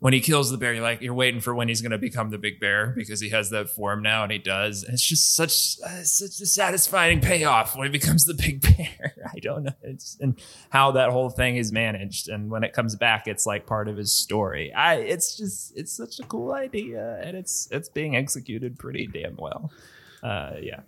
when 0.00 0.12
he 0.12 0.20
kills 0.20 0.50
the 0.50 0.56
bear, 0.56 0.72
you're 0.74 0.82
like, 0.82 1.00
you're 1.00 1.14
waiting 1.14 1.40
for 1.40 1.54
when 1.54 1.66
he's 1.66 1.80
going 1.80 1.90
to 1.90 1.98
become 1.98 2.30
the 2.30 2.38
big 2.38 2.60
bear 2.60 2.92
because 2.96 3.20
he 3.20 3.30
has 3.30 3.50
that 3.50 3.68
form 3.68 4.00
now, 4.00 4.22
and 4.22 4.30
he 4.30 4.38
does. 4.38 4.84
And 4.84 4.94
it's 4.94 5.02
just 5.02 5.34
such 5.34 5.76
uh, 5.84 6.02
such 6.04 6.40
a 6.40 6.46
satisfying 6.46 7.20
payoff 7.20 7.74
when 7.74 7.86
he 7.86 7.90
becomes 7.90 8.24
the 8.24 8.34
big 8.34 8.60
bear. 8.76 9.14
I 9.34 9.40
don't 9.40 9.64
know, 9.64 9.74
it's, 9.82 10.16
and 10.20 10.40
how 10.70 10.92
that 10.92 11.10
whole 11.10 11.30
thing 11.30 11.56
is 11.56 11.72
managed, 11.72 12.28
and 12.28 12.48
when 12.48 12.62
it 12.62 12.72
comes 12.72 12.94
back, 12.94 13.26
it's 13.26 13.44
like 13.44 13.66
part 13.66 13.88
of 13.88 13.96
his 13.96 14.14
story. 14.14 14.72
I, 14.72 14.96
it's 14.96 15.36
just, 15.36 15.76
it's 15.76 15.92
such 15.92 16.20
a 16.20 16.22
cool 16.24 16.52
idea, 16.52 17.20
and 17.22 17.36
it's 17.36 17.66
it's 17.72 17.88
being 17.88 18.14
executed 18.14 18.78
pretty 18.78 19.06
damn 19.06 19.36
well. 19.36 19.72
Uh, 20.22 20.54
yeah, 20.60 20.80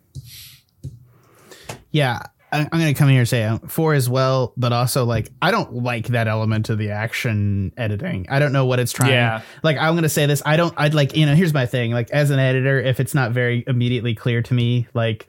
Yeah, 1.91 2.23
I'm 2.53 2.67
going 2.67 2.93
to 2.93 2.95
come 2.95 3.09
here 3.09 3.21
and 3.21 3.29
say 3.29 3.45
uh, 3.45 3.59
four 3.67 3.95
as 3.95 4.09
well, 4.09 4.53
but 4.57 4.73
also 4.73 5.05
like 5.05 5.31
I 5.41 5.51
don't 5.51 5.73
like 5.73 6.09
that 6.09 6.27
element 6.27 6.69
of 6.69 6.79
the 6.79 6.91
action 6.91 7.73
editing. 7.77 8.27
I 8.29 8.39
don't 8.39 8.53
know 8.53 8.67
what 8.67 8.81
it's 8.81 8.93
trying. 8.93 9.13
Yeah. 9.13 9.43
Like 9.63 9.77
I'm 9.79 9.95
going 9.95 10.03
to 10.03 10.09
say 10.09 10.27
this. 10.27 10.43
I 10.45 10.57
don't. 10.57 10.75
I'd 10.77 10.95
like 10.95 11.17
you 11.17 11.27
know. 11.27 11.35
Here's 11.35 11.55
my 11.55 11.67
thing. 11.67 11.93
Like 11.93 12.11
as 12.11 12.31
an 12.31 12.39
editor, 12.39 12.81
if 12.81 12.99
it's 13.01 13.15
not 13.15 13.33
very 13.33 13.65
immediately 13.67 14.15
clear 14.15 14.43
to 14.43 14.55
me, 14.55 14.89
like 14.95 15.29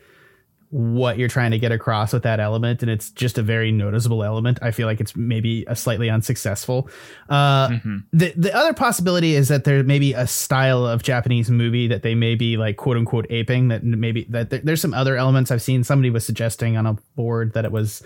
what 0.71 1.17
you're 1.17 1.27
trying 1.29 1.51
to 1.51 1.59
get 1.59 1.71
across 1.71 2.13
with 2.13 2.23
that 2.23 2.39
element 2.39 2.81
and 2.81 2.89
it's 2.89 3.09
just 3.11 3.37
a 3.37 3.43
very 3.43 3.71
noticeable 3.71 4.23
element 4.23 4.57
i 4.61 4.71
feel 4.71 4.87
like 4.87 4.99
it's 4.99 5.15
maybe 5.15 5.65
a 5.67 5.75
slightly 5.75 6.09
unsuccessful 6.09 6.89
uh, 7.29 7.67
Mm-hmm. 7.69 7.97
the 8.13 8.33
the 8.35 8.55
other 8.55 8.73
possibility 8.73 9.35
is 9.35 9.49
that 9.49 9.65
there 9.65 9.83
may 9.83 9.99
be 9.99 10.13
a 10.13 10.25
style 10.25 10.85
of 10.85 11.03
japanese 11.03 11.49
movie 11.49 11.87
that 11.87 12.01
they 12.01 12.15
may 12.15 12.35
be 12.35 12.57
like 12.57 12.77
quote 12.77 12.97
unquote 12.97 13.27
aping 13.29 13.67
that 13.67 13.83
maybe 13.83 14.25
that 14.29 14.49
there, 14.49 14.61
there's 14.63 14.81
some 14.81 14.93
other 14.93 15.15
elements 15.15 15.51
i've 15.51 15.61
seen 15.61 15.83
somebody 15.83 16.09
was 16.09 16.25
suggesting 16.25 16.77
on 16.77 16.85
a 16.85 16.93
board 17.15 17.53
that 17.53 17.65
it 17.65 17.71
was 17.71 18.01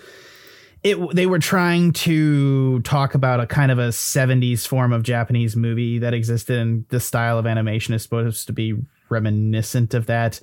it 0.82 0.98
they 1.14 1.26
were 1.26 1.38
trying 1.38 1.92
to 1.92 2.80
talk 2.82 3.14
about 3.14 3.40
a 3.40 3.46
kind 3.46 3.72
of 3.72 3.78
a 3.78 3.88
70s 3.88 4.66
form 4.66 4.92
of 4.92 5.02
Japanese 5.02 5.56
movie 5.56 5.98
that 5.98 6.14
existed 6.14 6.58
and 6.58 6.86
the 6.90 7.00
style 7.00 7.38
of 7.38 7.46
animation 7.46 7.94
is 7.94 8.02
supposed 8.02 8.46
to 8.46 8.52
be 8.52 8.74
reminiscent 9.08 9.94
of 9.94 10.06
that. 10.06 10.38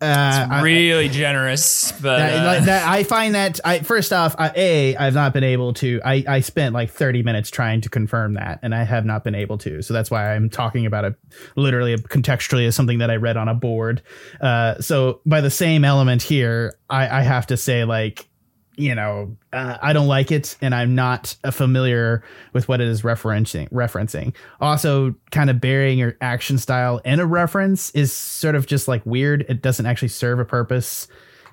Uh, 0.00 0.46
I- 0.50 0.60
really 0.62 1.08
generous, 1.08 1.92
but 1.92 2.18
that, 2.18 2.32
uh, 2.42 2.44
like, 2.44 2.64
that- 2.64 2.86
I 2.88 3.04
find 3.04 3.34
that 3.34 3.60
I 3.64 3.78
first 3.78 4.12
off, 4.12 4.34
I, 4.38 4.52
a 4.54 4.96
I've 4.96 5.14
not 5.14 5.32
been 5.32 5.44
able 5.44 5.72
to. 5.74 6.00
I 6.04 6.24
I 6.28 6.40
spent 6.40 6.74
like 6.74 6.90
thirty 6.90 7.22
minutes 7.22 7.48
trying 7.48 7.80
to 7.82 7.88
confirm 7.88 8.34
that, 8.34 8.58
and 8.62 8.74
I 8.74 8.82
have 8.84 9.06
not 9.06 9.24
been 9.24 9.34
able 9.34 9.56
to. 9.58 9.82
So 9.82 9.94
that's 9.94 10.10
why 10.10 10.34
I'm 10.34 10.50
talking 10.50 10.84
about 10.84 11.04
it 11.04 11.14
literally 11.56 11.96
contextually 11.96 12.66
as 12.66 12.74
something 12.76 12.98
that 12.98 13.10
I 13.10 13.16
read 13.16 13.36
on 13.36 13.48
a 13.48 13.54
board. 13.54 14.02
Uh, 14.40 14.78
so 14.80 15.20
by 15.24 15.40
the 15.40 15.50
same 15.50 15.84
element 15.84 16.22
here, 16.22 16.76
I 16.90 17.20
I 17.20 17.22
have 17.22 17.46
to 17.46 17.56
say 17.56 17.84
like 17.84 18.28
you 18.76 18.94
know, 18.94 19.36
uh, 19.52 19.78
I 19.80 19.92
don't 19.92 20.08
like 20.08 20.32
it, 20.32 20.56
and 20.60 20.74
I'm 20.74 20.94
not 20.94 21.36
familiar 21.52 22.22
with 22.52 22.68
what 22.68 22.80
it 22.80 22.88
is 22.88 23.02
referencing. 23.02 23.68
Referencing 23.70 24.34
also, 24.60 25.14
kind 25.30 25.50
of 25.50 25.60
burying 25.60 25.98
your 25.98 26.16
action 26.20 26.58
style 26.58 27.00
in 27.04 27.20
a 27.20 27.26
reference 27.26 27.90
is 27.90 28.12
sort 28.12 28.54
of 28.54 28.66
just 28.66 28.88
like 28.88 29.04
weird. 29.06 29.44
It 29.48 29.62
doesn't 29.62 29.86
actually 29.86 30.08
serve 30.08 30.38
a 30.38 30.44
purpose 30.44 31.08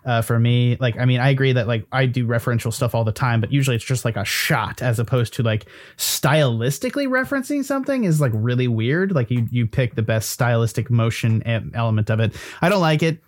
uh, 0.06 0.22
for 0.22 0.40
me. 0.40 0.78
Like, 0.80 0.98
I 0.98 1.06
mean, 1.06 1.20
I 1.20 1.30
agree 1.30 1.54
that 1.54 1.68
like 1.68 1.86
I 1.92 2.06
do 2.06 2.26
referential 2.26 2.74
stuff 2.74 2.96
all 2.96 3.04
the 3.04 3.12
time, 3.12 3.42
but 3.42 3.52
usually 3.52 3.76
it's 3.76 3.86
just 3.86 4.06
like 4.06 4.16
a 4.16 4.26
shot 4.26 4.82
as 4.82 5.00
opposed 5.00 5.34
to 5.36 5.44
like 5.44 5.68
stylistically 5.98 7.08
referencing 7.08 7.64
something 7.64 8.04
is 8.04 8.20
like 8.20 8.32
really 8.34 8.68
weird. 8.68 9.12
Like 9.14 9.30
you 9.30 9.48
you 9.52 9.68
pick 9.68 9.96
the 9.96 10.02
best 10.02 10.32
stylistic 10.32 10.90
motion 10.90 11.44
element 11.76 12.10
of 12.10 12.20
it. 12.20 12.36
I 12.62 12.70
don't 12.70 12.82
like 12.82 13.04
it 13.04 13.20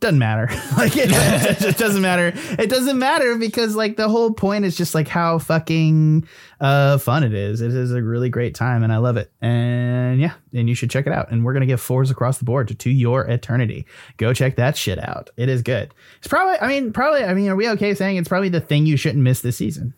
doesn't 0.00 0.18
matter. 0.18 0.48
Like 0.76 0.96
it, 0.96 1.08
it 1.10 1.58
just 1.60 1.78
doesn't 1.78 2.02
matter. 2.02 2.32
It 2.58 2.68
doesn't 2.68 2.98
matter 2.98 3.36
because 3.36 3.74
like 3.76 3.96
the 3.96 4.08
whole 4.08 4.32
point 4.32 4.64
is 4.64 4.76
just 4.76 4.94
like 4.94 5.08
how 5.08 5.38
fucking 5.38 6.26
uh 6.60 6.98
fun 6.98 7.22
it 7.24 7.32
is. 7.32 7.60
It 7.60 7.72
is 7.72 7.92
a 7.92 8.02
really 8.02 8.28
great 8.28 8.54
time 8.54 8.82
and 8.82 8.92
i 8.92 8.98
love 8.98 9.16
it. 9.16 9.30
And 9.40 10.20
yeah 10.20 10.32
and 10.52 10.68
you 10.68 10.74
should 10.74 10.90
check 10.90 11.06
it 11.06 11.12
out. 11.12 11.30
And 11.30 11.44
we're 11.44 11.52
gonna 11.54 11.64
give 11.66 11.80
fours 11.80 12.10
across 12.10 12.38
the 12.38 12.44
board 12.44 12.68
to 12.68 12.74
to 12.74 12.90
your 12.90 13.24
eternity. 13.24 13.86
Go 14.18 14.34
check 14.34 14.56
that 14.56 14.76
shit 14.76 14.98
out. 14.98 15.30
It 15.36 15.48
is 15.48 15.62
good. 15.62 15.94
It's 16.18 16.28
probably 16.28 16.56
i 16.60 16.68
mean 16.68 16.92
probably 16.92 17.24
i 17.24 17.32
mean 17.32 17.48
are 17.48 17.56
we 17.56 17.68
okay 17.70 17.94
saying 17.94 18.16
it's 18.16 18.28
probably 18.28 18.50
the 18.50 18.60
thing 18.60 18.84
you 18.86 18.96
shouldn't 18.96 19.22
miss 19.22 19.40
this 19.40 19.56
season? 19.56 19.94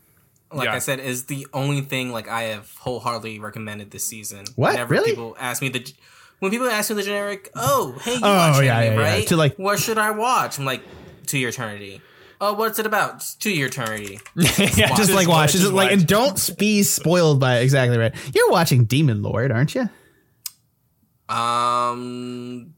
Like 0.52 0.66
Yeah. 0.66 0.74
I 0.74 0.78
said, 0.78 1.00
is 1.00 1.24
the 1.24 1.44
only 1.52 1.80
thing 1.80 2.12
like 2.12 2.28
I 2.28 2.42
have 2.44 2.72
wholeheartedly 2.78 3.40
recommended 3.40 3.90
this 3.90 4.04
season. 4.04 4.44
What? 4.54 4.72
Whenever 4.74 4.94
Really? 4.94 5.11
people 5.11 5.37
ask 5.40 5.61
me 5.61 5.70
the 5.70 5.92
when 6.40 6.51
people 6.51 6.66
ask 6.68 6.90
me 6.90 6.96
the 6.96 7.03
generic, 7.03 7.51
oh 7.55 7.96
hey, 8.03 8.14
you 8.14 8.20
Oh, 8.22 8.35
watch 8.37 8.62
yeah, 8.64 8.79
anime, 8.79 8.94
yeah, 8.99 9.01
yeah. 9.07 9.12
right? 9.14 9.27
To, 9.29 9.37
like- 9.37 9.57
what 9.57 9.79
should 9.79 9.99
I 9.99 10.11
watch? 10.12 10.59
I'm 10.59 10.64
like, 10.64 10.83
To 11.27 11.38
Your 11.38 11.51
Eternity. 11.51 12.01
Oh, 12.40 12.53
what's 12.53 12.79
it 12.79 12.85
about? 12.85 13.20
Just 13.20 13.40
To 13.42 13.51
Your 13.51 13.68
Eternity. 13.68 14.20
yeah, 14.37 14.94
just 14.94 15.12
like 15.12 15.27
watch 15.29 15.53
just 15.53 15.72
like 15.72 15.90
and 15.92 16.07
don't 16.07 16.51
be 16.59 16.83
spoiled 16.83 17.40
by 17.40 17.59
exactly 17.61 17.96
right 17.96 18.14
you're 18.35 18.51
watching 18.51 18.85
demon 18.85 19.22
lord 19.22 19.51
aren't 19.51 19.75
you 19.75 19.88
Um, 21.35 22.75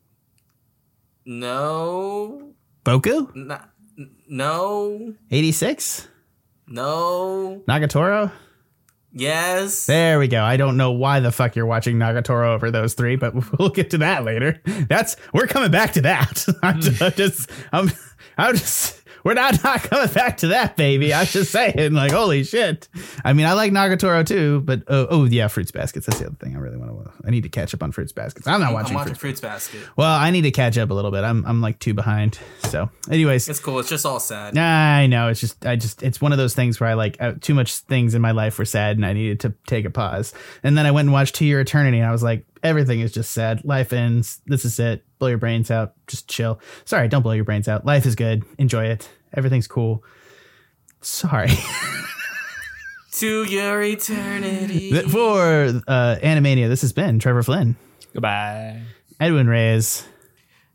no, 1.26 2.52
boku 2.84 3.28
N- 3.36 3.58
no, 4.28 5.14
86 5.30 6.08
no, 6.68 7.62
nagatoro 7.68 8.30
yes. 9.12 9.86
There 9.86 10.18
we 10.18 10.28
go. 10.28 10.42
I 10.42 10.56
don't 10.56 10.76
know 10.76 10.92
why 10.92 11.20
the 11.20 11.32
fuck 11.32 11.56
you're 11.56 11.66
watching 11.66 11.96
Nagatoro 11.96 12.54
over 12.54 12.70
those 12.70 12.94
three, 12.94 13.16
but 13.16 13.34
we'll 13.58 13.70
get 13.70 13.90
to 13.90 13.98
that 13.98 14.24
later. 14.24 14.60
That's 14.88 15.16
we're 15.32 15.46
coming 15.46 15.70
back 15.70 15.92
to 15.94 16.00
that. 16.02 16.46
I'm 16.62 16.80
just, 16.80 17.50
I'm 17.72 17.90
I'm 18.36 18.56
just 18.56 18.97
we're 19.28 19.34
not 19.34 19.62
not 19.64 19.82
coming 19.82 20.08
back 20.08 20.38
to 20.38 20.48
that, 20.48 20.74
baby. 20.76 21.12
I'm 21.12 21.26
just 21.26 21.52
saying, 21.52 21.92
like, 21.92 22.12
holy 22.12 22.44
shit. 22.44 22.88
I 23.22 23.34
mean, 23.34 23.44
I 23.44 23.52
like 23.52 23.72
Nagatoro 23.72 24.26
too, 24.26 24.62
but 24.62 24.84
oh, 24.88 25.06
oh 25.10 25.24
yeah, 25.26 25.48
Fruits 25.48 25.70
Baskets. 25.70 26.06
That's 26.06 26.18
the 26.18 26.26
other 26.28 26.36
thing 26.36 26.56
I 26.56 26.58
really 26.58 26.78
want 26.78 27.04
to. 27.04 27.12
I 27.26 27.30
need 27.30 27.42
to 27.42 27.50
catch 27.50 27.74
up 27.74 27.82
on 27.82 27.92
Fruits 27.92 28.12
Baskets. 28.12 28.46
I'm 28.46 28.60
not 28.60 28.68
I'm 28.68 28.74
watching. 28.74 28.94
watching 28.94 29.14
Fruits. 29.14 29.40
Fruits 29.40 29.40
Basket. 29.42 29.82
Well, 29.96 30.10
I 30.10 30.30
need 30.30 30.42
to 30.42 30.50
catch 30.50 30.78
up 30.78 30.90
a 30.90 30.94
little 30.94 31.10
bit. 31.10 31.24
I'm 31.24 31.44
I'm 31.44 31.60
like 31.60 31.78
two 31.78 31.92
behind. 31.92 32.38
So, 32.60 32.88
anyways, 33.10 33.48
It's 33.50 33.60
cool. 33.60 33.78
It's 33.80 33.90
just 33.90 34.06
all 34.06 34.18
sad. 34.18 34.56
I 34.56 35.06
know. 35.06 35.28
It's 35.28 35.40
just, 35.40 35.64
I 35.66 35.76
just, 35.76 36.02
it's 36.02 36.20
one 36.20 36.32
of 36.32 36.38
those 36.38 36.54
things 36.54 36.80
where 36.80 36.88
I 36.88 36.94
like 36.94 37.16
uh, 37.20 37.34
too 37.40 37.54
much 37.54 37.76
things 37.76 38.14
in 38.14 38.22
my 38.22 38.30
life 38.30 38.58
were 38.58 38.64
sad 38.64 38.96
and 38.96 39.04
I 39.04 39.12
needed 39.12 39.40
to 39.40 39.54
take 39.66 39.84
a 39.84 39.90
pause. 39.90 40.32
And 40.62 40.76
then 40.76 40.86
I 40.86 40.90
went 40.90 41.06
and 41.06 41.12
watched 41.12 41.34
To 41.36 41.44
Your 41.44 41.60
Eternity 41.60 41.98
and 41.98 42.06
I 42.06 42.12
was 42.12 42.22
like, 42.22 42.46
everything 42.62 43.00
is 43.00 43.12
just 43.12 43.32
sad. 43.32 43.64
Life 43.64 43.92
ends. 43.92 44.40
This 44.46 44.64
is 44.64 44.78
it. 44.78 45.04
Blow 45.18 45.28
your 45.28 45.38
brains 45.38 45.70
out. 45.70 45.94
Just 46.06 46.28
chill. 46.28 46.60
Sorry, 46.84 47.08
don't 47.08 47.22
blow 47.22 47.32
your 47.32 47.44
brains 47.44 47.68
out. 47.68 47.84
Life 47.84 48.06
is 48.06 48.14
good. 48.14 48.44
Enjoy 48.58 48.84
it. 48.84 49.08
Everything's 49.34 49.66
cool. 49.66 50.02
Sorry. 51.00 51.50
To 53.12 53.44
Your 53.44 53.82
Eternity. 53.82 54.92
For 55.02 55.80
uh, 55.88 56.16
Animania, 56.22 56.68
this 56.68 56.82
has 56.82 56.92
been 56.92 57.18
Trevor 57.18 57.42
Flynn, 57.42 57.74
Goodbye. 58.12 58.82
Edwin 59.18 59.48
Reyes. 59.48 60.06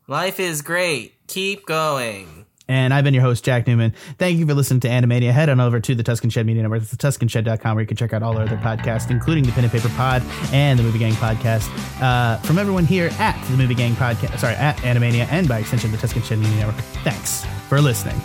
Life 0.08 0.38
is 0.38 0.60
great. 0.60 1.14
Keep 1.26 1.64
going. 1.64 2.44
And 2.66 2.94
I've 2.94 3.04
been 3.04 3.12
your 3.14 3.22
host, 3.22 3.44
Jack 3.44 3.66
Newman. 3.66 3.92
Thank 4.18 4.38
you 4.38 4.46
for 4.46 4.54
listening 4.54 4.80
to 4.80 4.88
Animania. 4.88 5.32
Head 5.32 5.48
on 5.50 5.60
over 5.60 5.80
to 5.80 5.94
the 5.94 6.02
Tuscan 6.02 6.30
Shed 6.30 6.46
Media 6.46 6.62
Network. 6.62 6.82
It's 6.82 6.94
thetuscanshed.com 6.94 7.74
where 7.74 7.82
you 7.82 7.86
can 7.86 7.96
check 7.96 8.12
out 8.12 8.22
all 8.22 8.36
our 8.36 8.44
other 8.44 8.56
podcasts, 8.56 9.10
including 9.10 9.44
the 9.44 9.52
Pen 9.52 9.64
and 9.64 9.72
Paper 9.72 9.90
Pod 9.90 10.22
and 10.52 10.78
the 10.78 10.82
Movie 10.82 10.98
Gang 10.98 11.12
Podcast. 11.14 11.68
Uh, 12.00 12.38
from 12.38 12.58
everyone 12.58 12.86
here 12.86 13.10
at 13.18 13.42
the 13.50 13.56
Movie 13.56 13.74
Gang 13.74 13.94
Podcast, 13.94 14.38
sorry, 14.38 14.54
at 14.54 14.76
Animania 14.78 15.26
and 15.30 15.46
by 15.48 15.58
extension 15.58 15.90
the 15.92 15.98
Tuscan 15.98 16.22
Shed 16.22 16.38
Media 16.38 16.56
Network, 16.56 16.82
thanks 17.04 17.44
for 17.68 17.80
listening. 17.80 18.18